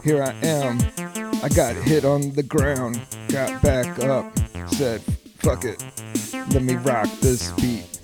Here 0.03 0.21
I 0.21 0.31
am. 0.45 0.79
I 1.43 1.49
got 1.49 1.75
hit 1.75 2.05
on 2.05 2.31
the 2.31 2.43
ground, 2.43 3.01
got 3.29 3.61
back 3.61 3.99
up, 3.99 4.31
said, 4.69 5.01
fuck 5.37 5.63
it, 5.63 5.83
let 6.51 6.63
me 6.63 6.75
rock 6.75 7.07
this 7.21 7.51
beat. 7.53 7.94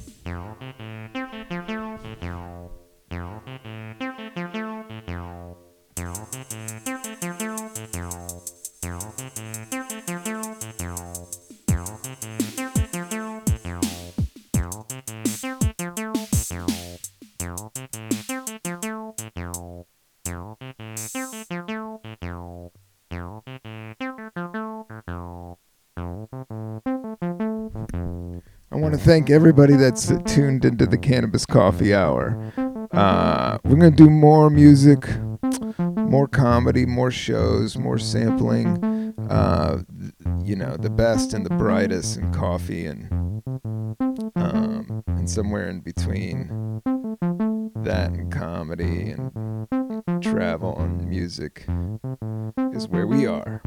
Thank 29.11 29.29
everybody 29.29 29.75
that's 29.75 30.09
tuned 30.23 30.63
into 30.63 30.85
the 30.85 30.97
Cannabis 30.97 31.45
Coffee 31.45 31.93
Hour. 31.93 32.53
Uh, 32.93 33.57
we're 33.65 33.75
going 33.75 33.93
to 33.93 34.03
do 34.03 34.09
more 34.09 34.49
music, 34.49 35.05
more 35.97 36.29
comedy, 36.29 36.85
more 36.85 37.11
shows, 37.11 37.77
more 37.77 37.97
sampling. 37.97 39.13
Uh, 39.29 39.79
you 40.45 40.55
know, 40.55 40.77
the 40.77 40.89
best 40.89 41.33
and 41.33 41.45
the 41.45 41.49
brightest 41.49 42.15
in 42.15 42.31
coffee 42.31 42.85
and 42.85 43.11
um, 44.37 45.03
and 45.07 45.29
somewhere 45.29 45.67
in 45.67 45.81
between 45.81 46.47
that 47.83 48.11
and 48.11 48.31
comedy 48.31 49.09
and 49.11 50.23
travel 50.23 50.79
and 50.79 51.05
music 51.05 51.65
is 52.73 52.87
where 52.87 53.07
we 53.07 53.27
are. 53.27 53.61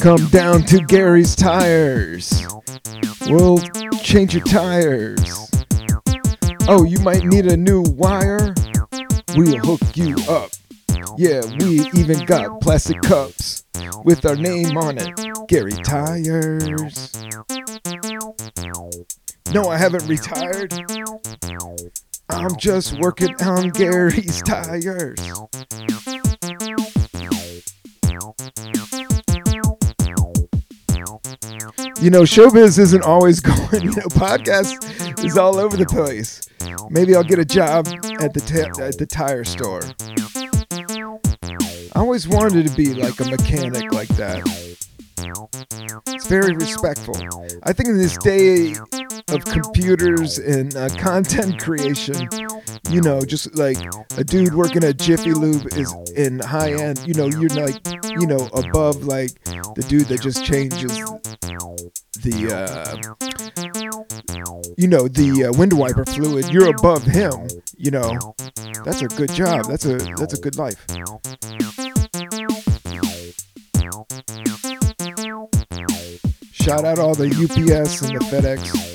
Come 0.00 0.28
down 0.28 0.62
to 0.62 0.80
Gary's 0.80 1.36
Tires. 1.36 2.46
We'll 3.26 3.58
change 4.02 4.34
your 4.34 4.44
tires. 4.44 5.50
Oh, 6.68 6.84
you 6.84 6.98
might 7.00 7.24
need 7.24 7.46
a 7.46 7.56
new 7.56 7.82
wire? 7.82 8.54
We'll 9.36 9.58
hook 9.58 9.80
you 9.94 10.16
up. 10.28 10.50
Yeah, 11.18 11.42
we 11.58 11.80
even 11.94 12.24
got 12.24 12.62
plastic 12.62 13.02
cups 13.02 13.64
with 14.02 14.24
our 14.24 14.36
name 14.36 14.78
on 14.78 14.96
it 14.96 15.10
Gary 15.48 15.72
Tires. 15.72 17.12
No, 19.52 19.68
I 19.68 19.76
haven't 19.76 20.06
retired. 20.06 20.72
I'm 22.30 22.56
just 22.56 22.98
working 23.00 23.34
on 23.42 23.68
Gary's 23.70 24.40
Tires. 24.42 25.18
You 32.00 32.08
know, 32.08 32.22
showbiz 32.22 32.78
isn't 32.78 33.02
always 33.02 33.40
going. 33.40 33.82
You 33.82 33.90
know, 33.90 34.08
podcast 34.08 35.22
is 35.24 35.36
all 35.36 35.58
over 35.58 35.76
the 35.76 35.84
place. 35.84 36.40
Maybe 36.88 37.14
I'll 37.14 37.22
get 37.22 37.38
a 37.38 37.44
job 37.44 37.88
at 38.20 38.32
the 38.32 38.40
ta- 38.40 38.82
at 38.82 38.96
the 38.96 39.06
tire 39.06 39.44
store. 39.44 39.82
I 41.94 41.98
always 42.00 42.26
wanted 42.26 42.66
to 42.68 42.74
be 42.76 42.94
like 42.94 43.20
a 43.20 43.24
mechanic 43.24 43.92
like 43.92 44.08
that. 44.16 44.69
It's 45.22 46.26
very 46.26 46.54
respectful. 46.54 47.16
I 47.64 47.72
think 47.72 47.88
in 47.88 47.98
this 47.98 48.16
day 48.18 48.74
of 49.28 49.44
computers 49.44 50.38
and 50.38 50.74
uh, 50.76 50.88
content 50.96 51.62
creation, 51.62 52.28
you 52.90 53.00
know, 53.00 53.20
just 53.22 53.54
like 53.56 53.78
a 54.16 54.24
dude 54.24 54.54
working 54.54 54.84
at 54.84 54.98
Jiffy 54.98 55.32
Lube 55.32 55.66
is 55.72 55.92
in 56.16 56.38
high 56.40 56.72
end. 56.72 57.00
You 57.06 57.14
know, 57.14 57.26
you're 57.26 57.50
like, 57.50 57.76
you 58.04 58.26
know, 58.26 58.48
above 58.54 59.04
like 59.04 59.32
the 59.44 59.84
dude 59.88 60.06
that 60.06 60.20
just 60.22 60.44
changes 60.44 60.92
the, 62.22 62.52
uh, 62.52 62.96
you 64.76 64.88
know, 64.88 65.08
the 65.08 65.46
uh, 65.46 65.52
window 65.58 65.76
wiper 65.76 66.04
fluid. 66.04 66.48
You're 66.52 66.70
above 66.70 67.04
him. 67.04 67.48
You 67.76 67.90
know, 67.90 68.34
that's 68.84 69.02
a 69.02 69.08
good 69.08 69.32
job. 69.32 69.66
That's 69.66 69.84
a 69.84 69.96
that's 69.96 70.34
a 70.34 70.40
good 70.40 70.56
life. 70.56 70.86
Shout 76.60 76.84
out 76.84 76.98
all 76.98 77.14
the 77.14 77.28
UPS 77.28 78.02
and 78.02 78.14
the 78.14 78.24
FedEx. 78.26 78.90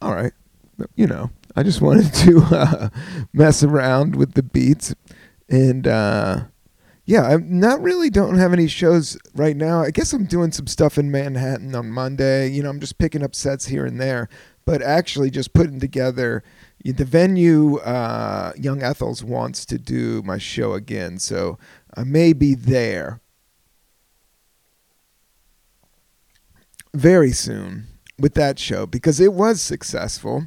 All 0.00 0.14
right. 0.14 0.32
You 0.96 1.06
know, 1.06 1.30
I 1.54 1.62
just 1.62 1.82
wanted 1.82 2.12
to 2.14 2.38
uh, 2.50 2.88
mess 3.34 3.62
around 3.62 4.16
with 4.16 4.32
the 4.32 4.42
beats 4.42 4.94
and 5.50 5.86
uh, 5.86 6.44
yeah, 7.12 7.24
I'm 7.24 7.60
not 7.60 7.82
really 7.82 8.08
don't 8.08 8.38
have 8.38 8.54
any 8.54 8.66
shows 8.66 9.18
right 9.34 9.54
now. 9.54 9.82
I 9.82 9.90
guess 9.90 10.14
I'm 10.14 10.24
doing 10.24 10.50
some 10.50 10.66
stuff 10.66 10.96
in 10.96 11.10
Manhattan 11.10 11.74
on 11.74 11.90
Monday. 11.90 12.48
You 12.48 12.62
know, 12.62 12.70
I'm 12.70 12.80
just 12.80 12.96
picking 12.96 13.22
up 13.22 13.34
sets 13.34 13.66
here 13.66 13.84
and 13.84 14.00
there, 14.00 14.30
but 14.64 14.80
actually 14.80 15.28
just 15.28 15.52
putting 15.52 15.78
together 15.78 16.42
the 16.82 17.04
venue. 17.04 17.76
Uh, 17.80 18.52
Young 18.56 18.82
Ethel's 18.82 19.22
wants 19.22 19.66
to 19.66 19.76
do 19.76 20.22
my 20.22 20.38
show 20.38 20.72
again, 20.72 21.18
so 21.18 21.58
I 21.94 22.04
may 22.04 22.32
be 22.32 22.54
there 22.54 23.20
very 26.94 27.32
soon 27.32 27.88
with 28.18 28.32
that 28.34 28.58
show 28.58 28.86
because 28.86 29.20
it 29.20 29.34
was 29.34 29.60
successful, 29.60 30.46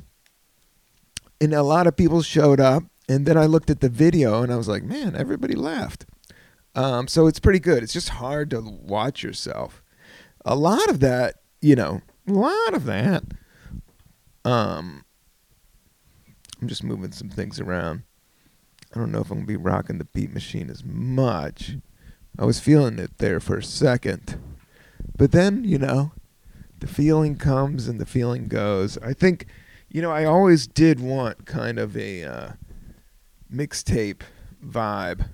and 1.39 1.53
a 1.53 1.61
lot 1.61 1.85
of 1.85 1.95
people 1.95 2.23
showed 2.23 2.59
up. 2.59 2.81
And 3.07 3.27
then 3.27 3.37
I 3.37 3.45
looked 3.45 3.69
at 3.69 3.81
the 3.81 3.89
video 3.89 4.41
and 4.41 4.51
I 4.51 4.55
was 4.55 4.67
like, 4.67 4.81
man, 4.81 5.15
everybody 5.15 5.53
laughed. 5.53 6.07
Um, 6.75 7.07
so 7.07 7.25
it's 7.27 7.39
pretty 7.39 7.59
good. 7.59 7.81
It's 7.81 7.93
just 7.93 8.09
hard 8.09 8.49
to 8.51 8.61
watch 8.61 9.23
yourself. 9.23 9.81
A 10.43 10.55
lot 10.55 10.89
of 10.89 10.99
that, 10.99 11.35
you 11.61 11.75
know, 11.75 12.01
a 12.27 12.33
lot 12.33 12.73
of 12.73 12.85
that. 12.85 13.23
Um, 14.43 15.05
I'm 16.61 16.67
just 16.67 16.83
moving 16.83 17.13
some 17.13 17.29
things 17.29 17.59
around. 17.59 18.03
I 18.93 18.99
don't 18.99 19.11
know 19.11 19.21
if 19.21 19.31
I'm 19.31 19.37
gonna 19.37 19.47
be 19.47 19.55
rocking 19.55 19.97
the 19.97 20.05
beat 20.05 20.33
machine 20.33 20.69
as 20.69 20.83
much. 20.83 21.77
I 22.37 22.45
was 22.45 22.59
feeling 22.59 22.99
it 22.99 23.17
there 23.17 23.39
for 23.39 23.57
a 23.57 23.63
second, 23.63 24.39
but 25.17 25.31
then 25.31 25.63
you 25.63 25.77
know, 25.77 26.11
the 26.79 26.87
feeling 26.87 27.37
comes 27.37 27.87
and 27.87 27.99
the 27.99 28.05
feeling 28.05 28.47
goes. 28.47 28.97
I 28.99 29.13
think, 29.13 29.47
you 29.89 30.01
know, 30.01 30.11
I 30.11 30.25
always 30.25 30.67
did 30.67 30.99
want 30.99 31.45
kind 31.45 31.79
of 31.79 31.95
a 31.97 32.23
uh, 32.23 32.51
mixtape 33.51 34.21
vibe 34.63 35.27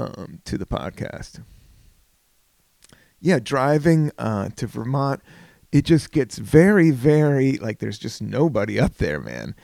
um, 0.00 0.40
to 0.44 0.56
the 0.56 0.66
podcast. 0.66 1.42
Yeah, 3.20 3.38
driving 3.38 4.10
uh, 4.18 4.48
to 4.56 4.66
Vermont, 4.66 5.20
it 5.72 5.84
just 5.84 6.10
gets 6.10 6.38
very, 6.38 6.90
very 6.90 7.58
like 7.58 7.78
there's 7.78 7.98
just 7.98 8.22
nobody 8.22 8.80
up 8.80 8.96
there, 8.96 9.20
man. 9.20 9.54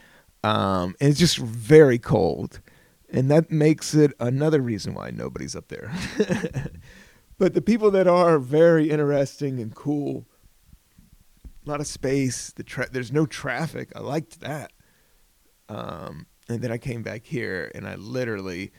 Um, 0.44 0.94
and 1.00 1.10
it's 1.10 1.18
just 1.18 1.38
very 1.38 1.98
cold. 1.98 2.60
And 3.08 3.30
that 3.30 3.50
makes 3.50 3.94
it 3.94 4.12
another 4.20 4.60
reason 4.60 4.94
why 4.94 5.10
nobody's 5.10 5.56
up 5.56 5.68
there. 5.68 5.92
but 7.38 7.54
the 7.54 7.62
people 7.62 7.90
that 7.92 8.06
are 8.06 8.38
very 8.38 8.90
interesting 8.90 9.58
and 9.60 9.74
cool. 9.74 10.26
A 11.44 11.70
lot 11.70 11.80
of 11.80 11.86
space. 11.86 12.52
The 12.52 12.62
tra- 12.62 12.90
there's 12.90 13.10
no 13.12 13.26
traffic. 13.26 13.90
I 13.96 14.00
liked 14.00 14.40
that. 14.40 14.72
Um, 15.68 16.26
and 16.48 16.62
then 16.62 16.70
I 16.70 16.78
came 16.78 17.02
back 17.02 17.24
here 17.24 17.70
and 17.74 17.88
I 17.88 17.96
literally 17.96 18.70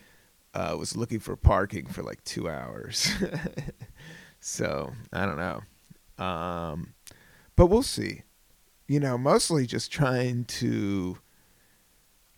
uh, 0.58 0.76
was 0.76 0.96
looking 0.96 1.20
for 1.20 1.36
parking 1.36 1.86
for 1.86 2.02
like 2.02 2.22
two 2.24 2.48
hours. 2.48 3.12
so 4.40 4.92
I 5.12 5.24
don't 5.24 5.36
know. 5.36 6.24
Um, 6.24 6.94
but 7.54 7.66
we'll 7.66 7.82
see. 7.82 8.22
You 8.88 8.98
know, 8.98 9.16
mostly 9.16 9.66
just 9.66 9.92
trying 9.92 10.46
to 10.46 11.18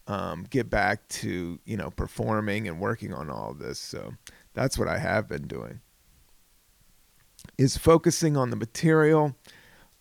um, 0.07 0.47
get 0.51 0.69
back 0.69 1.09
to, 1.09 1.59
you 1.65 1.77
know, 1.79 1.91
performing 1.91 2.69
and 2.69 2.79
working 2.79 3.15
on 3.15 3.31
all 3.31 3.55
this. 3.55 3.79
So 3.79 4.13
that's 4.53 4.77
what 4.77 4.89
I 4.89 4.99
have 4.99 5.27
been 5.27 5.47
doing. 5.47 5.81
Is 7.57 7.79
focusing 7.79 8.37
on 8.37 8.51
the 8.51 8.57
material 8.57 9.35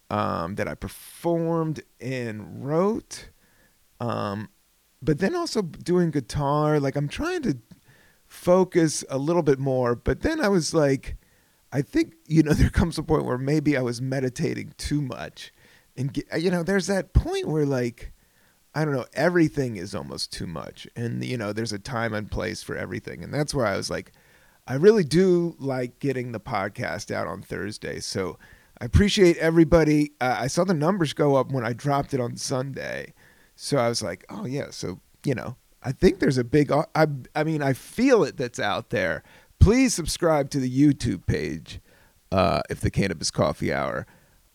um, 0.10 0.56
that 0.56 0.68
I 0.68 0.76
performed 0.76 1.84
and 2.02 2.66
wrote. 2.66 3.30
Um, 4.02 4.50
but 5.02 5.20
then 5.20 5.36
also 5.36 5.62
doing 5.62 6.12
guitar. 6.12 6.82
Like 6.82 6.98
I'm 6.98 7.08
trying 7.08 7.44
to 7.44 7.58
focus 8.30 9.04
a 9.10 9.18
little 9.18 9.42
bit 9.42 9.60
more. 9.60 9.96
But 9.96 10.22
then 10.22 10.40
I 10.40 10.48
was 10.48 10.74
like, 10.74 11.18
I 11.74 11.82
think, 11.82 12.14
you 12.28 12.44
know, 12.44 12.54
there 12.54 12.70
comes 12.70 12.98
a 12.98 13.04
point 13.04 13.26
where 13.26 13.38
maybe 13.38 13.76
I 13.76 13.82
was 13.82 14.02
meditating 14.02 14.74
too 14.78 15.02
much. 15.02 15.52
And, 15.98 16.24
you 16.38 16.50
know, 16.50 16.64
there's 16.64 16.88
that 16.88 17.12
point 17.12 17.48
where, 17.48 17.66
like, 17.66 18.14
I 18.74 18.86
don't 18.86 18.94
know, 18.94 19.08
everything 19.14 19.76
is 19.76 19.94
almost 19.94 20.32
too 20.32 20.48
much. 20.48 20.88
And, 20.96 21.26
you 21.26 21.36
know, 21.36 21.52
there's 21.52 21.74
a 21.74 21.80
time 21.80 22.14
and 22.14 22.32
place 22.32 22.64
for 22.64 22.78
everything. 22.78 23.24
And 23.24 23.34
that's 23.34 23.54
where 23.54 23.66
I 23.66 23.76
was 23.76 23.90
like, 23.90 24.14
I 24.68 24.76
really 24.76 25.04
do 25.04 25.56
like 25.60 26.00
getting 26.00 26.32
the 26.32 26.40
podcast 26.40 27.12
out 27.12 27.28
on 27.28 27.42
Thursday. 27.42 28.00
So 28.00 28.38
I 28.80 28.86
appreciate 28.86 29.36
everybody. 29.38 30.12
Uh, 30.22 30.38
I 30.40 30.48
saw 30.48 30.64
the 30.64 30.76
numbers 30.76 31.14
go 31.14 31.36
up 31.36 31.52
when 31.52 31.66
I 31.66 31.74
dropped 31.74 32.14
it 32.14 32.22
on 32.22 32.38
Sunday. 32.38 33.14
So 33.56 33.78
I 33.78 33.90
was 33.90 34.04
like, 34.04 34.24
oh, 34.30 34.46
yeah. 34.46 34.68
So, 34.70 35.00
you 35.26 35.34
know, 35.34 35.58
I 35.82 35.92
think 35.92 36.20
there's 36.20 36.38
a 36.38 36.44
big. 36.44 36.72
I 36.72 37.08
I 37.36 37.44
mean, 37.44 37.62
I 37.62 37.74
feel 37.74 38.24
it 38.24 38.38
that's 38.38 38.60
out 38.60 38.90
there. 38.90 39.24
Please 39.60 39.94
subscribe 39.94 40.50
to 40.52 40.60
the 40.60 40.70
YouTube 40.70 41.26
page, 41.26 41.80
uh, 42.32 42.62
if 42.70 42.80
the 42.80 42.92
Cannabis 42.92 43.32
Coffee 43.32 43.74
Hour. 43.74 44.06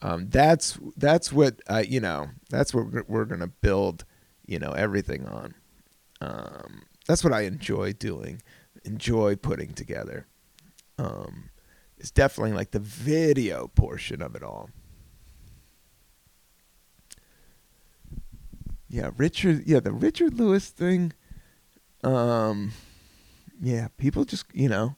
Um, 0.02 0.28
that's 0.28 0.78
that's 0.96 1.32
what 1.32 1.60
I 1.68 1.82
you 1.82 2.00
know 2.00 2.28
that's 2.50 2.74
what 2.74 2.92
we're, 2.92 3.04
we're 3.08 3.24
gonna 3.24 3.46
build 3.46 4.04
you 4.46 4.58
know 4.58 4.72
everything 4.72 5.26
on. 5.26 5.54
Um, 6.20 6.82
that's 7.06 7.24
what 7.24 7.32
I 7.32 7.42
enjoy 7.42 7.92
doing, 7.92 8.42
enjoy 8.84 9.37
putting 9.37 9.72
together. 9.72 10.26
Um, 10.98 11.50
it's 11.98 12.10
definitely 12.10 12.52
like 12.52 12.72
the 12.72 12.78
video 12.78 13.68
portion 13.68 14.20
of 14.20 14.34
it 14.34 14.42
all. 14.42 14.70
Yeah, 18.94 19.11
Richard. 19.16 19.64
Yeah, 19.66 19.80
the 19.80 19.90
Richard 19.90 20.35
Lewis 20.35 20.68
thing. 20.68 21.14
Um, 22.04 22.70
yeah, 23.61 23.88
people 23.96 24.24
just 24.24 24.46
you 24.54 24.68
know, 24.68 24.94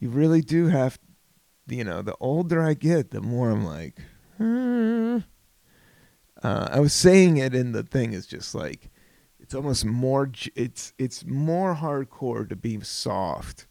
you 0.00 0.08
really 0.08 0.40
do 0.40 0.66
have, 0.66 0.98
you 1.68 1.84
know, 1.84 2.02
the 2.02 2.16
older 2.18 2.60
I 2.60 2.74
get, 2.74 3.12
the 3.12 3.20
more 3.20 3.50
I'm 3.50 3.64
like, 3.64 4.00
hmm. 4.36 5.18
Uh, 6.42 6.68
I 6.72 6.80
was 6.80 6.92
saying 6.92 7.36
it 7.36 7.54
in 7.54 7.70
the 7.70 7.84
thing 7.84 8.14
is 8.14 8.26
just 8.26 8.52
like, 8.52 8.90
it's 9.38 9.54
almost 9.54 9.84
more. 9.84 10.32
It's 10.56 10.92
it's 10.98 11.24
more 11.24 11.76
hardcore 11.76 12.48
to 12.48 12.56
be 12.56 12.80
soft, 12.80 13.68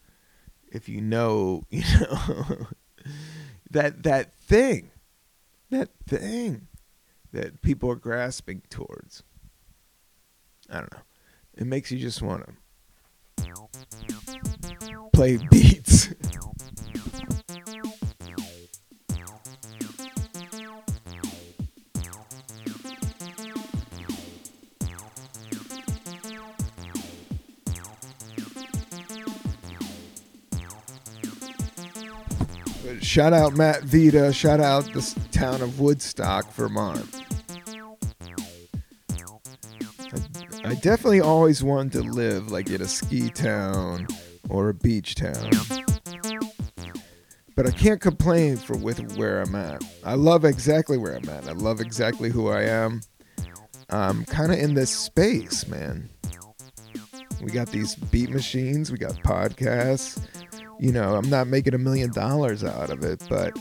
if 0.72 0.88
you 0.88 1.02
know, 1.02 1.64
you 1.70 1.84
know, 2.00 2.68
that 3.70 4.04
that 4.04 4.34
thing, 4.36 4.92
that 5.70 5.90
thing 6.08 6.70
that 7.32 7.62
people 7.62 7.90
are 7.90 7.96
grasping 7.96 8.62
towards. 8.70 9.24
I 10.70 10.80
don't 10.80 10.92
know. 10.94 11.00
It 11.56 11.68
makes 11.68 11.92
you 11.92 12.00
just 12.00 12.22
want 12.22 12.46
to 12.46 12.54
play 15.14 15.38
beats. 15.52 16.14
Shout 33.12 33.34
out 33.34 33.58
Matt 33.58 33.84
Vita. 33.84 34.32
Shout 34.32 34.62
out 34.62 34.86
the 34.86 35.02
town 35.34 35.62
of 35.62 35.82
Woodstock, 35.82 36.50
Vermont. 36.54 37.21
I 40.72 40.76
definitely 40.76 41.20
always 41.20 41.62
wanted 41.62 41.92
to 41.92 42.04
live 42.04 42.50
like 42.50 42.70
in 42.70 42.82
a 42.82 42.88
ski 42.88 43.30
town 43.30 44.08
or 44.50 44.70
a 44.70 44.74
beach 44.74 45.16
town. 45.16 45.52
But 47.58 47.68
I 47.68 47.72
can't 47.72 48.00
complain 48.00 48.56
for 48.56 48.78
with 48.78 49.18
where 49.18 49.42
I'm 49.42 49.54
at. 49.54 49.84
I 50.06 50.14
love 50.14 50.46
exactly 50.46 50.98
where 50.98 51.14
I'm 51.14 51.28
at. 51.28 51.46
I 51.50 51.52
love 51.52 51.82
exactly 51.82 52.30
who 52.30 52.48
I 52.48 52.62
am. 52.62 53.02
I'm 53.90 54.24
kind 54.24 54.54
of 54.54 54.60
in 54.60 54.74
this 54.74 54.90
space, 54.90 55.68
man. 55.68 56.10
We 57.42 57.52
got 57.52 57.68
these 57.68 57.96
beat 57.96 58.30
machines, 58.30 58.94
we 58.94 58.98
got 58.98 59.16
podcasts. 59.24 60.26
You 60.80 60.94
know, 60.94 61.16
I'm 61.16 61.30
not 61.30 61.48
making 61.48 61.74
a 61.74 61.80
million 61.80 62.14
dollars 62.14 62.64
out 62.64 62.92
of 62.92 63.04
it, 63.04 63.22
but 63.28 63.60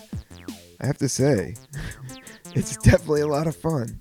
I 0.80 0.86
have 0.86 0.98
to 0.98 1.08
say, 1.08 1.56
it's 2.54 2.76
definitely 2.76 3.22
a 3.22 3.26
lot 3.26 3.48
of 3.48 3.56
fun. 3.56 3.98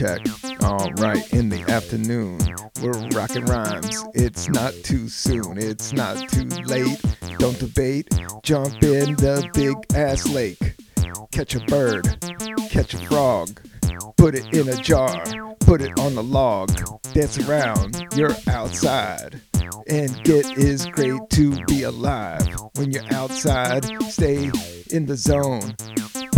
Check. 0.00 0.20
All 0.62 0.90
right, 0.92 1.30
in 1.34 1.50
the 1.50 1.60
afternoon, 1.70 2.38
we're 2.82 2.98
rocking 3.10 3.44
rhymes. 3.44 4.02
It's 4.14 4.48
not 4.48 4.72
too 4.82 5.10
soon, 5.10 5.58
it's 5.58 5.92
not 5.92 6.26
too 6.30 6.48
late. 6.64 6.98
Don't 7.38 7.58
debate, 7.58 8.08
jump 8.42 8.82
in 8.82 9.14
the 9.16 9.46
big 9.52 9.76
ass 9.94 10.26
lake. 10.26 10.74
Catch 11.32 11.54
a 11.54 11.60
bird, 11.66 12.16
catch 12.70 12.94
a 12.94 12.98
frog, 13.08 13.60
put 14.16 14.34
it 14.34 14.54
in 14.54 14.70
a 14.70 14.76
jar, 14.76 15.22
put 15.60 15.82
it 15.82 15.98
on 16.00 16.14
the 16.14 16.22
log, 16.22 16.70
dance 17.12 17.38
around, 17.46 18.02
you're 18.14 18.36
outside. 18.48 19.42
And 19.86 20.16
it 20.26 20.56
is 20.56 20.86
great 20.86 21.28
to 21.30 21.62
be 21.66 21.82
alive. 21.82 22.48
When 22.76 22.90
you're 22.90 23.12
outside, 23.12 23.84
stay 24.04 24.50
in 24.90 25.04
the 25.04 25.16
zone. 25.16 25.74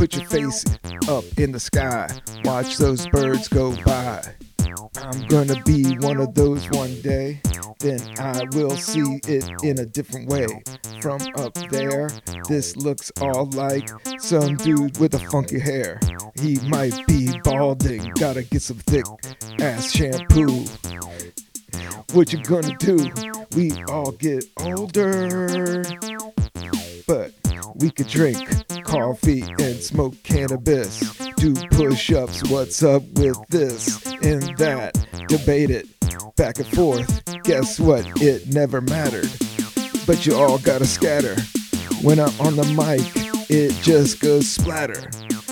Put 0.02 0.16
your 0.16 0.24
face 0.24 0.64
up 1.08 1.22
in 1.38 1.52
the 1.52 1.60
sky. 1.60 2.08
Watch 2.44 2.76
those 2.76 3.06
birds 3.06 3.46
go 3.46 3.72
by. 3.84 4.20
I'm 4.96 5.28
gonna 5.28 5.62
be 5.62 5.96
one 5.98 6.16
of 6.16 6.34
those 6.34 6.68
one 6.70 7.00
day. 7.02 7.40
Then 7.78 8.00
I 8.18 8.42
will 8.50 8.72
see 8.72 9.20
it 9.28 9.48
in 9.62 9.78
a 9.78 9.86
different 9.86 10.28
way. 10.28 10.48
From 11.00 11.20
up 11.36 11.54
there, 11.70 12.10
this 12.48 12.76
looks 12.76 13.12
all 13.20 13.46
like 13.50 13.88
some 14.18 14.56
dude 14.56 14.98
with 14.98 15.14
a 15.14 15.20
funky 15.20 15.60
hair. 15.60 16.00
He 16.34 16.58
might 16.66 17.06
be 17.06 17.38
balding, 17.44 18.10
gotta 18.18 18.42
get 18.42 18.62
some 18.62 18.78
thick 18.78 19.06
ass 19.60 19.92
shampoo. 19.92 20.64
What 22.12 22.32
you 22.32 22.42
gonna 22.42 22.76
do? 22.78 23.08
We 23.54 23.70
all 23.84 24.10
get 24.10 24.46
older. 24.64 25.84
But 27.06 27.34
we 27.76 27.90
could 27.90 28.08
drink 28.08 28.38
coffee 28.84 29.42
and 29.42 29.76
smoke 29.76 30.14
cannabis. 30.22 31.16
Do 31.36 31.54
push 31.70 32.12
ups, 32.12 32.48
what's 32.48 32.82
up 32.82 33.02
with 33.14 33.38
this 33.48 34.04
and 34.22 34.42
that? 34.58 34.94
Debate 35.28 35.70
it 35.70 35.86
back 36.36 36.58
and 36.58 36.66
forth. 36.68 37.24
Guess 37.44 37.80
what? 37.80 38.06
It 38.22 38.52
never 38.52 38.80
mattered. 38.80 39.30
But 40.06 40.26
you 40.26 40.34
all 40.34 40.58
gotta 40.58 40.86
scatter. 40.86 41.36
When 42.02 42.18
I'm 42.18 42.38
on 42.40 42.56
the 42.56 42.64
mic, 42.76 43.00
it 43.48 43.72
just 43.82 44.20
goes 44.20 44.48
splatter. 44.48 45.10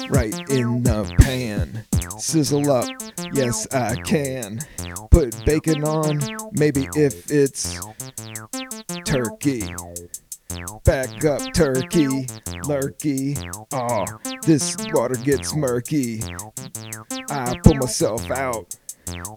Right 0.09 0.35
in 0.51 0.83
the 0.83 1.14
pan. 1.20 1.85
Sizzle 2.18 2.70
up, 2.70 2.88
yes 3.33 3.66
I 3.73 3.94
can. 4.03 4.61
Put 5.11 5.44
bacon 5.44 5.85
on, 5.85 6.20
maybe 6.53 6.88
if 6.94 7.31
it's 7.31 7.79
turkey. 9.05 9.75
Back 10.85 11.25
up, 11.25 11.53
turkey, 11.53 12.27
lurky. 12.65 13.37
Aw, 13.37 13.67
ah, 13.73 14.05
this 14.43 14.77
water 14.93 15.15
gets 15.17 15.55
murky. 15.55 16.23
I 17.29 17.57
pull 17.63 17.75
myself 17.75 18.31
out, 18.31 18.77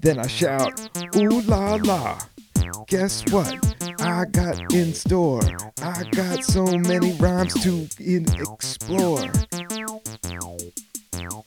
then 0.01 0.19
I 0.19 0.27
shout, 0.27 0.89
ooh 1.15 1.41
la 1.41 1.75
la. 1.83 2.19
Guess 2.87 3.31
what? 3.31 3.53
I 4.01 4.25
got 4.25 4.73
in 4.73 4.93
store. 4.93 5.41
I 5.81 6.03
got 6.11 6.43
so 6.43 6.65
many 6.65 7.13
rhymes 7.13 7.53
to 7.63 7.87
explore. 7.99 9.31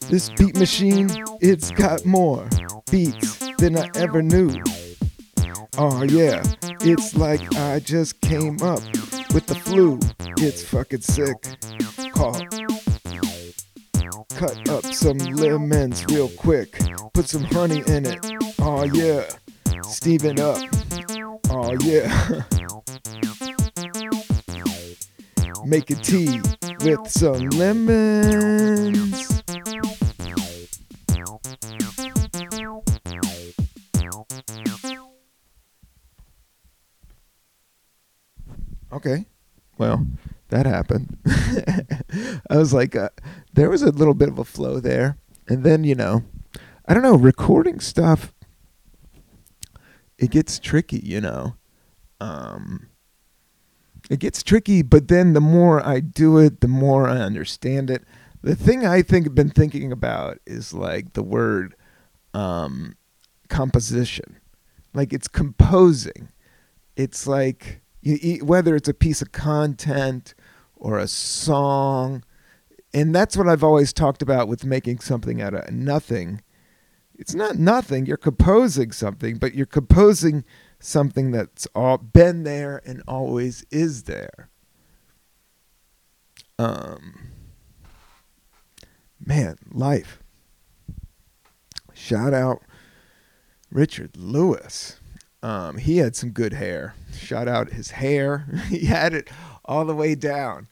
This 0.09 0.31
beat 0.31 0.57
machine, 0.57 1.11
it's 1.41 1.71
got 1.73 2.07
more 2.07 2.49
beats 2.91 3.39
than 3.59 3.77
I 3.77 3.89
ever 3.97 4.23
knew. 4.23 4.63
Oh 5.79 6.05
yeah, 6.05 6.43
it's 6.81 7.17
like 7.17 7.55
I 7.57 7.81
just 7.81 8.21
came 8.21 8.63
up 8.63 8.81
with 9.37 9.47
the 9.47 9.55
flu. 9.55 10.01
It's 10.39 10.65
fucking 10.65 11.03
sick. 11.03 11.37
Call. 12.15 12.41
Cut 14.31 14.69
up 14.71 14.87
some 14.87 15.19
lemons 15.19 16.07
real 16.07 16.31
quick. 16.31 16.81
Put 17.13 17.29
some 17.29 17.45
honey 17.45 17.83
in 17.87 18.07
it. 18.07 18.19
Oh 18.59 18.85
yeah. 18.85 19.29
Steven 19.83 20.41
up. 20.41 20.57
Oh 21.51 21.77
yeah. 21.83 22.45
Make 25.67 25.91
a 25.91 25.97
tea 25.97 26.41
with 26.81 27.07
some 27.07 27.51
lemons. 27.51 29.36
Okay. 38.93 39.27
Well, 39.79 40.07
that 40.49 40.67
happened. 40.67 41.19
I 42.51 42.57
was 42.57 42.73
like, 42.73 42.97
uh, 42.97 43.11
there 43.53 43.71
was 43.71 43.83
a 43.83 43.91
little 43.91 44.15
bit 44.15 44.29
of 44.29 44.39
a 44.39 44.45
flow 44.45 44.81
there. 44.81 45.19
And 45.49 45.65
then, 45.65 45.85
you 45.85 45.95
know, 45.95 46.25
I 46.87 46.95
don't 46.95 47.03
know, 47.03 47.17
recording 47.17 47.81
stuff, 47.81 48.33
it 50.19 50.31
gets 50.31 50.59
tricky, 50.59 51.01
you 51.03 51.21
know. 51.21 51.57
Um, 52.21 52.89
it 54.09 54.21
gets 54.21 54.43
tricky, 54.43 54.83
but 54.83 55.09
then 55.09 55.33
the 55.33 55.41
more 55.41 55.85
I 55.85 56.01
do 56.01 56.39
it, 56.39 56.61
the 56.61 56.69
more 56.69 57.09
I 57.09 57.19
understand 57.19 57.91
it. 57.91 58.05
The 58.43 58.55
thing 58.55 58.87
I 58.87 59.03
think 59.03 59.27
have 59.27 59.35
been 59.35 59.51
thinking 59.51 59.91
about 59.91 60.39
is 60.47 60.73
like 60.73 61.15
the 61.15 61.23
word 61.23 61.75
um, 62.33 62.97
composition. 63.49 64.39
Like 64.95 65.13
it's 65.13 65.29
composing. 65.29 66.29
It's 66.97 67.27
like 67.27 67.83
you 68.07 68.45
whether 68.45 68.77
it's 68.77 68.89
a 68.89 68.95
piece 68.95 69.21
of 69.21 69.33
content 69.33 70.35
or 70.77 70.99
a 70.99 71.09
song, 71.09 72.23
and 72.95 73.15
that's 73.15 73.37
what 73.37 73.49
I've 73.49 73.65
always 73.65 73.93
talked 73.93 74.23
about 74.23 74.49
with 74.49 74.65
making 74.65 75.01
something 75.01 75.43
out 75.43 75.55
of 75.55 75.71
nothing. 75.73 76.43
It's 77.19 77.35
not 77.35 77.57
nothing. 77.57 78.07
You're 78.07 78.17
composing 78.19 78.93
something, 78.93 79.39
but 79.39 79.55
you're 79.55 79.67
composing 79.67 80.45
something 80.79 81.31
that's 81.31 81.67
all 81.75 81.99
been 81.99 82.43
there 82.43 82.83
and 82.85 83.03
always 83.09 83.65
is 83.71 84.05
there. 84.05 84.51
Um, 86.59 87.31
man, 89.25 89.57
life. 89.71 90.23
Shout 91.95 92.35
out 92.35 92.63
Richard 93.71 94.17
Lewis. 94.17 95.01
Um, 95.43 95.79
he 95.79 95.99
had 95.99 96.17
some 96.17 96.31
good 96.31 96.53
hair. 96.53 96.95
Shout 97.13 97.49
out 97.49 97.73
his 97.73 97.93
hair. 97.93 98.47
he 98.69 98.87
had 98.87 99.15
it 99.15 99.29
all 99.65 99.85
the 99.85 99.95
way 99.95 100.15
down. 100.15 100.69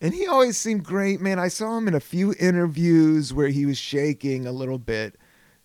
And 0.00 0.14
he 0.14 0.26
always 0.26 0.56
seemed 0.56 0.84
great, 0.84 1.20
man. 1.20 1.38
I 1.38 1.48
saw 1.48 1.76
him 1.76 1.88
in 1.88 1.94
a 1.94 2.00
few 2.00 2.34
interviews 2.38 3.34
where 3.34 3.48
he 3.48 3.66
was 3.66 3.78
shaking 3.78 4.46
a 4.46 4.52
little 4.52 4.78
bit. 4.78 5.16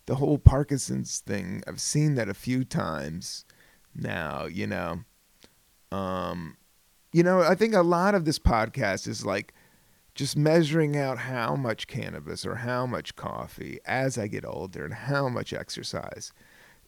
The 0.05 0.15
whole 0.15 0.37
Parkinson's 0.37 1.19
thing, 1.19 1.63
I've 1.67 1.79
seen 1.79 2.15
that 2.15 2.29
a 2.29 2.33
few 2.33 2.63
times 2.65 3.45
now, 3.95 4.45
you 4.45 4.67
know. 4.67 5.01
Um, 5.91 6.57
you 7.13 7.23
know, 7.23 7.41
I 7.41 7.55
think 7.55 7.75
a 7.75 7.83
lot 7.83 8.15
of 8.15 8.25
this 8.25 8.39
podcast 8.39 9.07
is 9.07 9.25
like 9.25 9.53
just 10.15 10.35
measuring 10.35 10.97
out 10.97 11.19
how 11.19 11.55
much 11.55 11.87
cannabis 11.87 12.45
or 12.45 12.55
how 12.55 12.85
much 12.85 13.15
coffee 13.15 13.79
as 13.85 14.17
I 14.17 14.27
get 14.27 14.45
older 14.45 14.83
and 14.83 14.93
how 14.93 15.29
much 15.29 15.53
exercise. 15.53 16.33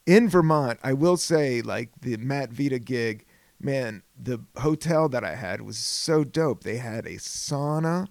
In 0.05 0.29
Vermont, 0.29 0.79
I 0.83 0.93
will 0.93 1.17
say, 1.17 1.61
like 1.61 1.89
the 2.01 2.17
Matt 2.17 2.51
Vita 2.51 2.77
gig, 2.77 3.25
man, 3.59 4.03
the 4.21 4.43
hotel 4.57 5.09
that 5.09 5.23
I 5.23 5.35
had 5.35 5.61
was 5.61 5.77
so 5.77 6.23
dope. 6.23 6.63
They 6.63 6.77
had 6.77 7.05
a 7.07 7.15
sauna 7.15 8.07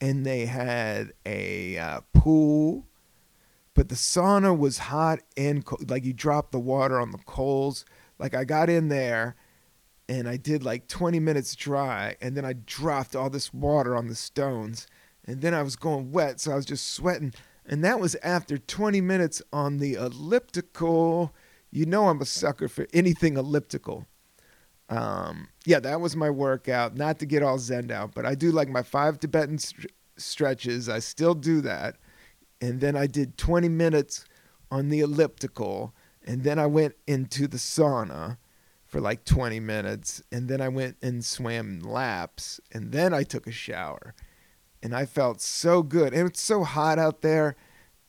and 0.00 0.26
they 0.26 0.46
had 0.46 1.12
a 1.24 1.78
uh, 1.78 2.00
pool, 2.12 2.88
but 3.74 3.88
the 3.88 3.94
sauna 3.94 4.58
was 4.58 4.78
hot 4.78 5.20
and 5.36 5.64
co- 5.64 5.78
like 5.86 6.04
you 6.04 6.12
drop 6.12 6.50
the 6.50 6.58
water 6.58 7.00
on 7.00 7.12
the 7.12 7.18
coals. 7.18 7.84
Like 8.18 8.34
I 8.34 8.44
got 8.44 8.68
in 8.68 8.88
there 8.88 9.36
and 10.08 10.28
I 10.28 10.36
did 10.36 10.64
like 10.64 10.88
20 10.88 11.20
minutes 11.20 11.54
dry 11.54 12.16
and 12.20 12.36
then 12.36 12.44
I 12.44 12.54
dropped 12.54 13.14
all 13.14 13.30
this 13.30 13.54
water 13.54 13.94
on 13.94 14.08
the 14.08 14.16
stones 14.16 14.88
and 15.24 15.42
then 15.42 15.54
I 15.54 15.62
was 15.62 15.76
going 15.76 16.10
wet, 16.10 16.40
so 16.40 16.50
I 16.50 16.56
was 16.56 16.66
just 16.66 16.90
sweating. 16.90 17.32
And 17.70 17.84
that 17.84 18.00
was 18.00 18.16
after 18.16 18.58
20 18.58 19.00
minutes 19.00 19.40
on 19.52 19.76
the 19.78 19.94
elliptical. 19.94 21.32
You 21.70 21.86
know 21.86 22.08
I'm 22.08 22.20
a 22.20 22.26
sucker 22.26 22.68
for 22.68 22.88
anything 22.92 23.36
elliptical. 23.36 24.08
Um, 24.88 25.50
yeah, 25.64 25.78
that 25.78 26.00
was 26.00 26.16
my 26.16 26.30
workout. 26.30 26.96
Not 26.96 27.20
to 27.20 27.26
get 27.26 27.44
all 27.44 27.58
zen 27.58 27.92
out, 27.92 28.12
but 28.12 28.26
I 28.26 28.34
do 28.34 28.50
like 28.50 28.68
my 28.68 28.82
five 28.82 29.20
Tibetan 29.20 29.58
st- 29.58 29.92
stretches. 30.16 30.88
I 30.88 30.98
still 30.98 31.32
do 31.32 31.60
that. 31.60 31.94
And 32.60 32.80
then 32.80 32.96
I 32.96 33.06
did 33.06 33.38
20 33.38 33.68
minutes 33.68 34.24
on 34.72 34.88
the 34.88 34.98
elliptical. 34.98 35.94
And 36.24 36.42
then 36.42 36.58
I 36.58 36.66
went 36.66 36.96
into 37.06 37.46
the 37.46 37.56
sauna 37.56 38.38
for 38.84 39.00
like 39.00 39.24
20 39.24 39.60
minutes. 39.60 40.20
And 40.32 40.48
then 40.48 40.60
I 40.60 40.68
went 40.68 40.96
and 41.02 41.24
swam 41.24 41.78
laps. 41.78 42.60
And 42.72 42.90
then 42.90 43.14
I 43.14 43.22
took 43.22 43.46
a 43.46 43.52
shower. 43.52 44.12
And 44.82 44.94
I 44.94 45.04
felt 45.04 45.40
so 45.40 45.82
good. 45.82 46.14
And 46.14 46.28
it's 46.28 46.40
so 46.40 46.64
hot 46.64 46.98
out 46.98 47.22
there. 47.22 47.56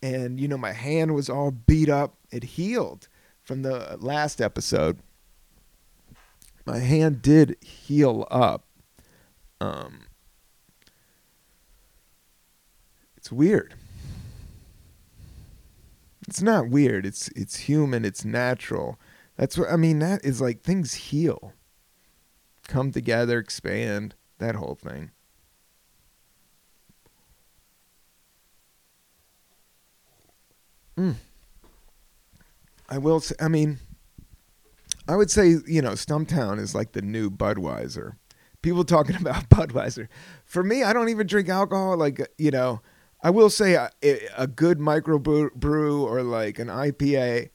And, 0.02 0.40
you 0.40 0.48
know, 0.48 0.58
my 0.58 0.72
hand 0.72 1.14
was 1.14 1.30
all 1.30 1.52
beat 1.52 1.90
up. 1.90 2.16
It 2.32 2.44
healed 2.44 3.08
from 3.44 3.62
the 3.62 3.98
last 4.00 4.42
episode 4.42 5.00
my 6.66 6.80
hand 6.80 7.22
did 7.22 7.58
heal 7.62 8.28
up. 8.30 8.66
Um, 9.60 10.08
it's 13.18 13.32
weird. 13.32 13.76
It's 16.28 16.42
not 16.42 16.70
weird. 16.70 17.06
It's 17.06 17.28
it's 17.30 17.58
human. 17.58 18.06
It's 18.06 18.24
natural. 18.24 19.00
That's 19.38 19.58
what 19.58 19.70
I 19.70 19.76
mean. 19.76 20.00
That 20.00 20.24
is 20.24 20.40
like 20.40 20.62
things 20.62 20.94
heal, 20.94 21.54
come 22.68 22.92
together, 22.92 23.40
expand. 23.40 24.16
That 24.38 24.56
whole 24.56 24.76
thing. 24.76 25.12
Mm. 30.98 31.16
I 32.90 32.98
will 32.98 33.20
say. 33.20 33.36
I 33.40 33.48
mean, 33.48 33.80
I 35.08 35.16
would 35.16 35.32
say 35.32 35.56
you 35.66 35.82
know 35.82 35.92
Stumptown 35.92 36.60
is 36.60 36.76
like 36.76 36.92
the 36.92 37.02
new 37.02 37.30
Budweiser. 37.30 38.16
People 38.62 38.84
talking 38.84 39.16
about 39.20 39.50
Budweiser. 39.50 40.08
For 40.46 40.64
me, 40.64 40.84
I 40.84 40.94
don't 40.94 41.10
even 41.10 41.28
drink 41.28 41.50
alcohol. 41.50 41.98
Like 41.98 42.28
you 42.38 42.52
know, 42.52 42.82
I 43.24 43.30
will 43.30 43.50
say 43.50 43.74
a, 43.74 43.90
a 44.38 44.48
good 44.48 44.80
microbrew 44.80 46.02
or 46.02 46.24
like 46.24 46.60
an 46.60 46.68
IPA. 46.68 47.50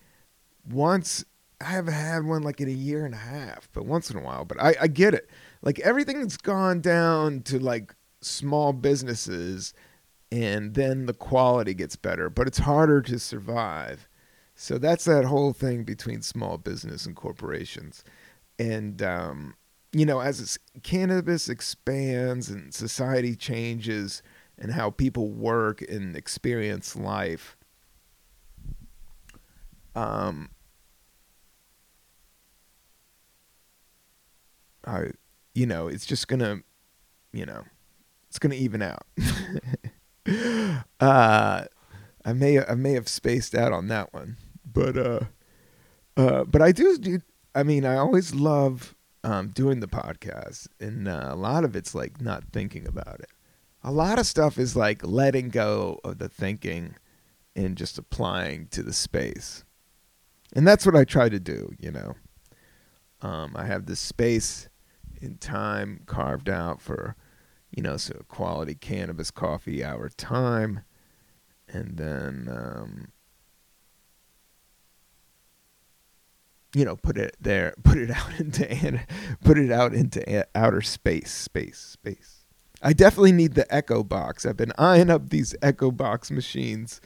Once 0.69 1.25
I 1.61 1.65
haven't 1.67 1.95
had 1.95 2.25
one 2.25 2.43
like 2.43 2.61
in 2.61 2.69
a 2.69 2.73
year 2.73 3.05
and 3.05 3.15
a 3.15 3.19
half, 3.19 3.69
but 3.73 3.87
once 3.87 4.11
in 4.11 4.17
a 4.17 4.23
while. 4.23 4.45
But 4.45 4.61
I, 4.61 4.75
I 4.83 4.87
get 4.89 5.15
it. 5.15 5.29
Like 5.63 5.79
everything's 5.81 6.37
gone 6.37 6.81
down 6.81 7.43
to 7.43 7.59
like 7.59 7.95
small 8.21 8.73
businesses, 8.73 9.73
and 10.33 10.75
then 10.75 11.07
the 11.07 11.15
quality 11.15 11.75
gets 11.75 11.97
better, 11.97 12.29
but 12.31 12.47
it's 12.47 12.59
harder 12.59 13.01
to 13.03 13.19
survive. 13.19 14.09
So 14.55 14.79
that's 14.79 15.05
that 15.05 15.25
whole 15.25 15.53
thing 15.53 15.85
between 15.85 16.23
small 16.23 16.59
business 16.59 17.07
and 17.07 17.15
corporations. 17.15 18.05
And 18.59 19.03
um, 19.03 19.55
you 19.93 20.07
know, 20.07 20.21
as 20.21 20.59
cannabis 20.83 21.49
expands 21.49 22.49
and 22.51 22.75
society 22.75 23.37
changes 23.37 24.23
and 24.59 24.73
how 24.73 24.91
people 24.91 25.31
work 25.31 25.83
and 25.83 26.17
experience 26.17 26.97
life. 26.97 27.57
Um, 29.95 30.51
I, 34.87 35.11
you 35.55 35.67
know, 35.67 35.89
it's 35.89 36.07
just 36.07 36.29
gonna, 36.29 36.61
you 37.33 37.47
know, 37.47 37.65
it's 38.29 38.39
gonna 38.39 38.55
even 38.57 38.83
out. 38.83 39.07
uh, 41.01 41.65
I 42.25 42.33
may 42.33 42.65
I 42.65 42.75
may 42.75 42.93
have 42.93 43.09
spaced 43.09 43.55
out 43.55 43.73
on 43.73 43.89
that 43.89 44.13
one, 44.13 44.37
but 44.71 44.97
uh, 44.97 45.21
uh, 46.17 46.45
but 46.45 46.63
I 46.63 46.73
do 46.73 46.99
do. 46.99 47.21
I 47.55 47.63
mean, 47.63 47.85
I 47.85 47.97
always 47.97 48.35
love 48.35 48.95
um, 49.25 49.49
doing 49.49 49.81
the 49.81 49.89
podcast, 49.89 50.69
and 50.81 51.09
uh, 51.09 51.29
a 51.29 51.37
lot 51.37 51.65
of 51.65 51.75
it's 51.77 51.95
like 51.95 52.21
not 52.21 52.45
thinking 52.53 52.87
about 52.87 53.21
it 53.21 53.31
a 53.87 53.93
lot 53.93 54.19
of 54.19 54.27
stuff 54.27 54.59
is 54.59 54.75
like 54.75 55.07
letting 55.07 55.49
go 55.49 56.01
of 56.03 56.19
the 56.19 56.29
thinking 56.29 56.97
and 57.55 57.77
just 57.77 57.97
applying 57.97 58.67
to 58.67 58.83
the 58.83 58.93
space. 58.93 59.65
And 60.55 60.67
that's 60.67 60.85
what 60.85 60.97
I 60.97 61.05
try 61.05 61.29
to 61.29 61.39
do, 61.39 61.73
you 61.79 61.93
know. 61.93 62.17
Um, 63.23 63.53
I 63.55 63.65
have 63.67 63.87
this 63.87 64.01
space 64.01 64.69
in 65.23 65.39
time 65.39 66.01
carved 66.07 66.49
out 66.49 66.83
for, 66.83 67.15
you 67.77 67.83
know, 67.83 67.99
so 67.99 68.25
quality 68.27 68.75
cannabis 68.75 69.31
coffee 69.31 69.85
hour 69.85 70.09
time. 70.09 70.81
And 71.69 71.99
then, 71.99 72.49
um, 72.51 73.09
you 76.75 76.85
know, 76.85 76.97
put 76.97 77.19
it 77.19 77.37
there, 77.39 77.75
put 77.85 77.99
it 77.99 78.11
out 78.11 78.41
into, 78.41 79.05
put 79.45 79.59
it 79.59 79.71
out 79.71 79.93
into 79.93 80.47
outer 80.55 80.81
space, 80.81 81.31
space, 81.31 81.79
space. 81.79 82.47
I 82.83 82.95
definitely 82.95 83.33
need 83.33 83.55
the 83.55 83.73
Echo 83.73 84.03
Box. 84.03 84.47
I've 84.47 84.57
been 84.57 84.73
eyeing 84.79 85.11
up 85.11 85.29
these 85.29 85.55
Echo 85.61 85.91
Box 85.91 86.31
machines, 86.31 87.01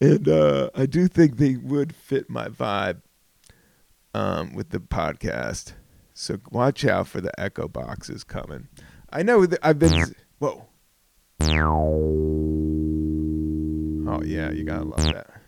and 0.00 0.28
uh, 0.28 0.70
I 0.74 0.86
do 0.86 1.08
think 1.08 1.36
they 1.36 1.56
would 1.56 1.94
fit 1.94 2.30
my 2.30 2.48
vibe 2.48 3.02
um, 4.12 4.54
with 4.54 4.70
the 4.70 4.80
podcast. 4.80 5.72
So 6.12 6.38
watch 6.50 6.84
out 6.84 7.08
for 7.08 7.20
the 7.20 7.32
Echo 7.40 7.66
Boxes 7.66 8.22
coming. 8.22 8.68
I 9.14 9.22
know 9.22 9.46
that 9.46 9.60
I've 9.62 9.78
been. 9.78 10.12
Whoa. 10.40 10.66
Oh 14.06 14.22
yeah, 14.24 14.50
you 14.50 14.64
gotta 14.64 14.84
love 14.84 15.04
that. 15.04 15.40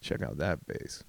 Check 0.00 0.22
out 0.22 0.38
that 0.38 0.58
bass. 0.66 1.04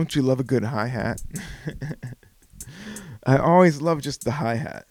Don't 0.00 0.16
you 0.16 0.22
love 0.22 0.40
a 0.40 0.44
good 0.44 0.64
hi 0.64 0.86
hat? 0.86 1.20
I 3.26 3.36
always 3.36 3.82
love 3.82 4.00
just 4.00 4.24
the 4.24 4.30
hi 4.30 4.54
hat. 4.54 4.86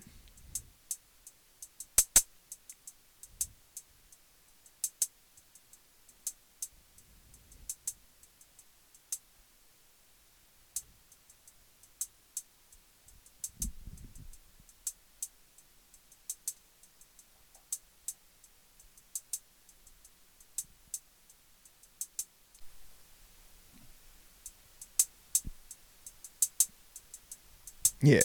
Yeah. 28.02 28.22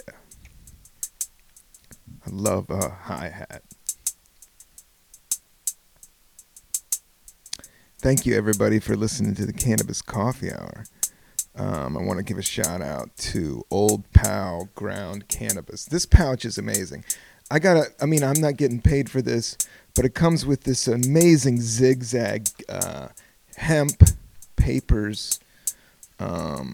I 2.26 2.30
love 2.30 2.70
a 2.70 2.88
hi 2.88 3.28
hat. 3.28 3.62
Thank 7.98 8.24
you, 8.26 8.36
everybody, 8.36 8.78
for 8.78 8.96
listening 8.96 9.34
to 9.36 9.46
the 9.46 9.52
Cannabis 9.52 10.00
Coffee 10.00 10.52
Hour. 10.52 10.84
Um, 11.56 11.96
I 11.96 12.02
want 12.02 12.18
to 12.18 12.22
give 12.22 12.38
a 12.38 12.42
shout 12.42 12.82
out 12.82 13.16
to 13.16 13.64
Old 13.70 14.10
Pal 14.12 14.68
Ground 14.74 15.28
Cannabis. 15.28 15.86
This 15.86 16.06
pouch 16.06 16.44
is 16.44 16.58
amazing. 16.58 17.04
I 17.50 17.58
gotta, 17.58 17.90
I 18.00 18.06
mean, 18.06 18.22
I'm 18.22 18.40
not 18.40 18.56
getting 18.56 18.80
paid 18.80 19.10
for 19.10 19.22
this, 19.22 19.56
but 19.94 20.04
it 20.04 20.14
comes 20.14 20.44
with 20.46 20.64
this 20.64 20.86
amazing 20.86 21.60
zigzag 21.60 22.48
uh, 22.68 23.08
hemp 23.56 24.02
papers. 24.56 25.40
Um, 26.18 26.72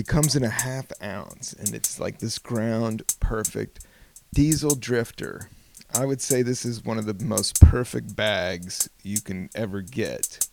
it 0.00 0.06
comes 0.06 0.34
in 0.34 0.42
a 0.42 0.48
half 0.48 0.86
ounce, 1.02 1.52
and 1.52 1.74
it's 1.74 2.00
like 2.00 2.20
this 2.20 2.38
ground 2.38 3.02
perfect 3.20 3.84
diesel 4.32 4.74
drifter. 4.74 5.50
I 5.94 6.06
would 6.06 6.22
say 6.22 6.40
this 6.40 6.64
is 6.64 6.82
one 6.82 6.96
of 6.96 7.04
the 7.04 7.22
most 7.22 7.60
perfect 7.60 8.16
bags 8.16 8.88
you 9.02 9.20
can 9.20 9.50
ever 9.54 9.82
get, 9.82 10.48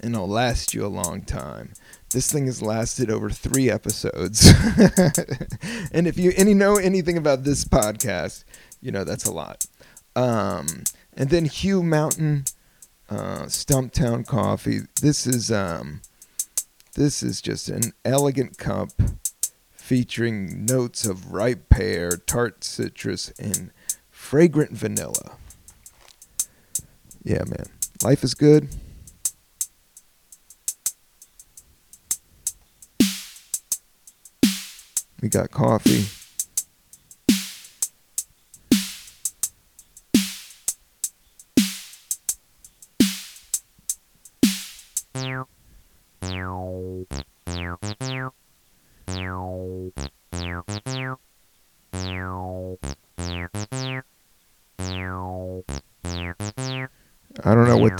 and 0.00 0.14
it'll 0.14 0.28
last 0.28 0.72
you 0.72 0.86
a 0.86 0.98
long 1.02 1.22
time. 1.22 1.72
This 2.10 2.30
thing 2.30 2.46
has 2.46 2.62
lasted 2.62 3.10
over 3.10 3.28
three 3.28 3.68
episodes, 3.68 4.46
and 5.92 6.06
if 6.06 6.16
you 6.16 6.32
any 6.36 6.54
know 6.54 6.76
anything 6.76 7.16
about 7.16 7.42
this 7.42 7.64
podcast, 7.64 8.44
you 8.80 8.92
know 8.92 9.02
that's 9.02 9.24
a 9.24 9.32
lot. 9.32 9.66
Um, 10.14 10.84
and 11.14 11.28
then 11.28 11.46
Huye 11.46 11.82
Mountain, 11.82 12.44
uh, 13.10 13.46
Stumptown 13.46 14.24
Coffee. 14.24 14.82
This 15.00 15.26
is 15.26 15.50
um, 15.50 16.02
this 16.94 17.22
is 17.22 17.40
just 17.40 17.68
an 17.68 17.92
elegant 18.04 18.58
cup 18.58 18.90
featuring 19.70 20.66
notes 20.66 21.06
of 21.06 21.32
ripe 21.32 21.68
pear, 21.68 22.10
tart 22.10 22.64
citrus, 22.64 23.30
and 23.38 23.70
fragrant 24.10 24.72
vanilla. 24.72 25.36
Yeah, 27.24 27.44
man. 27.46 27.66
Life 28.02 28.22
is 28.24 28.34
good. 28.34 28.68
We 35.20 35.28
got 35.28 35.50
coffee. 35.50 36.21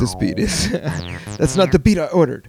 This 0.02 0.14
beat 0.16 0.38
is. 0.38 0.70
That's 1.38 1.56
not 1.56 1.70
the 1.72 1.78
beat 1.78 1.98
I 1.98 2.06
ordered. 2.06 2.48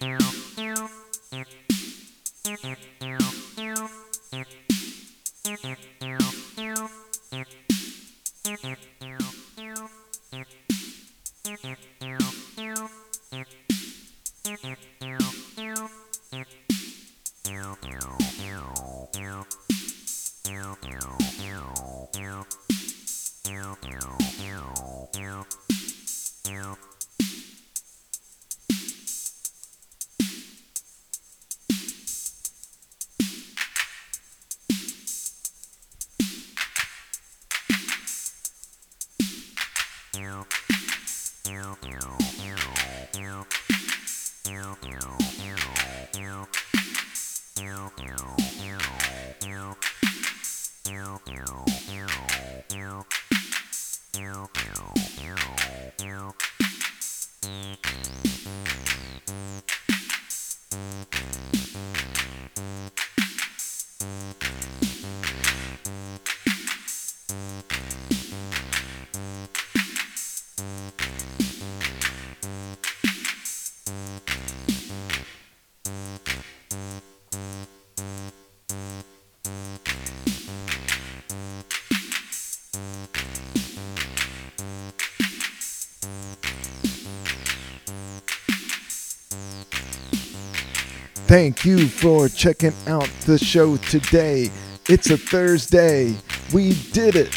for 91.31 92.27
checking 92.27 92.73
out 92.87 93.09
the 93.25 93.37
show 93.37 93.77
today. 93.77 94.51
It's 94.89 95.11
a 95.11 95.17
Thursday. 95.17 96.13
We 96.53 96.73
did 96.91 97.15
it. 97.15 97.33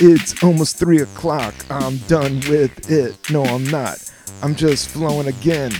It's 0.00 0.42
almost 0.42 0.78
three 0.78 1.02
o'clock. 1.02 1.54
I'm 1.68 1.98
done 2.08 2.36
with 2.48 2.90
it. 2.90 3.18
No, 3.30 3.44
I'm 3.44 3.64
not. 3.64 4.10
I'm 4.42 4.54
just 4.54 4.88
flowing 4.88 5.26
again. 5.26 5.72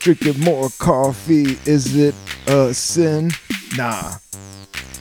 Drinking 0.00 0.38
more 0.40 0.68
coffee. 0.78 1.56
Is 1.64 1.96
it 1.96 2.14
a 2.46 2.74
sin? 2.74 3.30
Nah. 3.78 4.16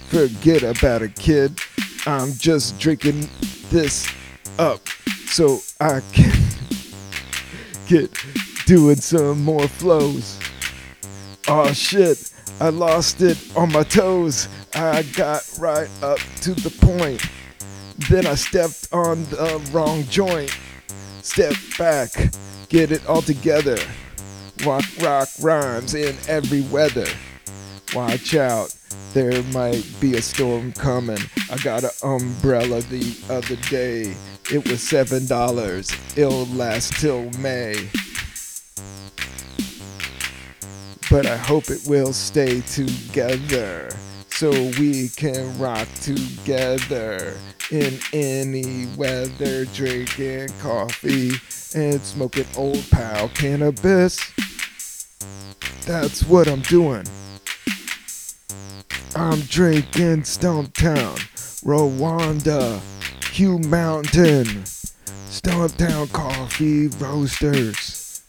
Forget 0.08 0.64
about 0.64 1.02
it, 1.02 1.14
kid. 1.16 1.60
I'm 2.06 2.32
just 2.36 2.80
drinking 2.80 3.28
this 3.70 4.10
up 4.58 4.88
so 5.28 5.60
I 5.82 6.00
can 6.14 6.40
get 7.88 8.18
doing 8.66 8.96
some 8.96 9.44
more 9.44 9.68
flows. 9.68 10.39
Oh 11.52 11.74
shit, 11.74 12.32
I 12.62 12.70
lost 12.70 13.24
it 13.24 13.36
on 13.58 13.72
my 13.72 13.82
toes. 13.82 14.48
I 14.76 15.02
got 15.02 15.50
right 15.60 15.90
up 16.04 16.20
to 16.42 16.54
the 16.54 16.70
point. 16.70 17.28
Then 18.08 18.28
I 18.28 18.36
stepped 18.36 18.88
on 18.94 19.24
the 19.32 19.60
wrong 19.72 20.04
joint. 20.04 20.56
Step 21.24 21.56
back, 21.76 22.12
get 22.70 22.92
it 22.92 23.04
all 23.10 23.24
together. 23.24 23.80
Rock, 24.64 24.84
rock 25.02 25.28
rhymes 25.42 25.96
in 25.96 26.16
every 26.28 26.62
weather. 26.62 27.08
Watch 27.96 28.36
out, 28.36 28.76
there 29.16 29.42
might 29.46 29.84
be 30.00 30.18
a 30.18 30.22
storm 30.22 30.72
coming. 30.74 31.18
I 31.52 31.58
got 31.58 31.84
an 31.84 31.90
umbrella 32.04 32.82
the 32.82 33.18
other 33.28 33.56
day. 33.72 34.16
It 34.52 34.70
was 34.70 34.84
seven 34.84 35.26
dollars. 35.26 35.92
It'll 36.16 36.46
last 36.46 36.94
till 37.00 37.28
May 37.40 37.90
but 41.10 41.26
I 41.26 41.38
hope 41.38 41.70
it 41.70 41.82
will 41.88 42.14
stay 42.14 42.62
together 42.62 43.90
so 44.30 44.52
we 44.80 45.10
can 45.10 45.58
rock 45.58 45.88
together 46.02 47.36
in 47.72 48.00
any 48.14 48.86
weather, 48.96 49.66
drinking 49.66 50.50
coffee 50.62 51.32
and 51.76 52.00
smoking 52.02 52.46
old 52.56 52.88
pal 52.92 53.30
cannabis. 53.30 54.20
That's 55.86 56.24
what 56.24 56.48
I'm 56.48 56.62
doing. 56.62 57.06
I'm 59.16 59.42
drinking 59.42 60.22
Stumptown, 60.22 61.18
Rwanda, 61.64 62.80
Huye 63.22 63.66
Mountain, 63.66 64.46
Stumptown 64.46 66.12
Coffee 66.14 66.88
Roasters. 67.04 68.24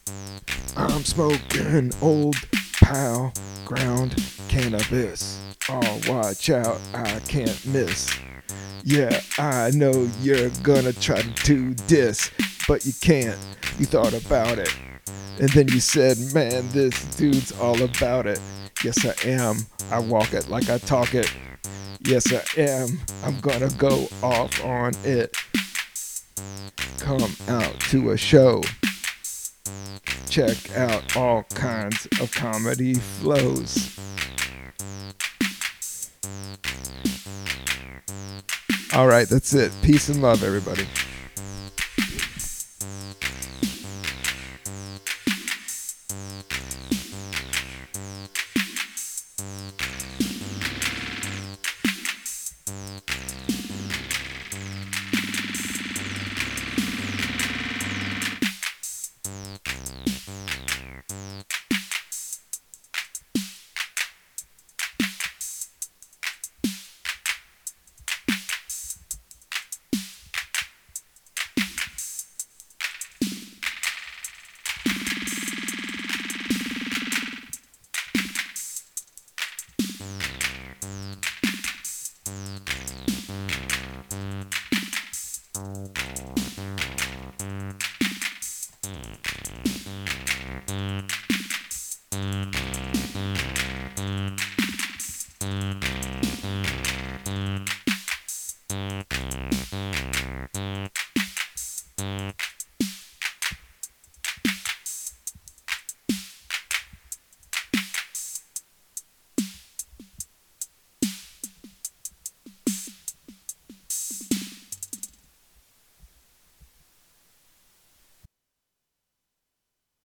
I'm 0.77 1.05
smoking 1.05 1.93
old 2.01 2.50
pal, 2.91 3.33
ground 3.65 4.17
cannabis. 4.49 5.41
Oh, 5.69 6.01
watch 6.09 6.51
out, 6.51 6.81
I 6.93 7.21
can't 7.29 7.65
miss. 7.67 8.19
Yeah, 8.83 9.21
I 9.39 9.71
know 9.71 10.09
you're 10.21 10.51
gonna 10.65 10.93
try 10.93 11.23
to 11.23 11.45
do 11.45 11.75
this, 11.87 12.33
but 12.67 12.85
you 12.85 12.93
can't. 13.01 13.39
You 13.79 13.87
thought 13.87 14.13
about 14.13 14.59
it. 14.59 14.75
And 15.39 15.49
then 15.51 15.69
you 15.69 15.79
said, 15.79 16.19
man, 16.35 16.69
this 16.71 17.05
dude's 17.15 17.53
all 17.61 17.81
about 17.81 18.27
it. 18.27 18.41
Yes, 18.83 19.07
I 19.07 19.15
am. 19.29 19.59
I 19.93 20.01
walk 20.01 20.33
it 20.33 20.49
like 20.49 20.69
I 20.69 20.79
talk 20.79 21.15
it. 21.15 21.33
Yes, 22.01 22.33
I 22.33 22.61
am. 22.61 22.99
I'm 23.23 23.39
gonna 23.39 23.71
go 23.79 24.09
off 24.21 24.65
on 24.65 24.95
it. 25.05 25.37
Come 26.99 27.37
out 27.47 27.79
to 27.91 28.11
a 28.11 28.17
show. 28.17 28.63
Check 30.29 30.77
out 30.77 31.17
all 31.17 31.43
kinds 31.55 32.07
of 32.21 32.31
comedy 32.33 32.95
flows. 32.95 33.99
All 38.93 39.07
right, 39.07 39.29
that's 39.29 39.55
it. 39.55 39.73
Peace 39.83 40.09
and 40.09 40.21
love, 40.21 40.43
everybody. 40.43 40.87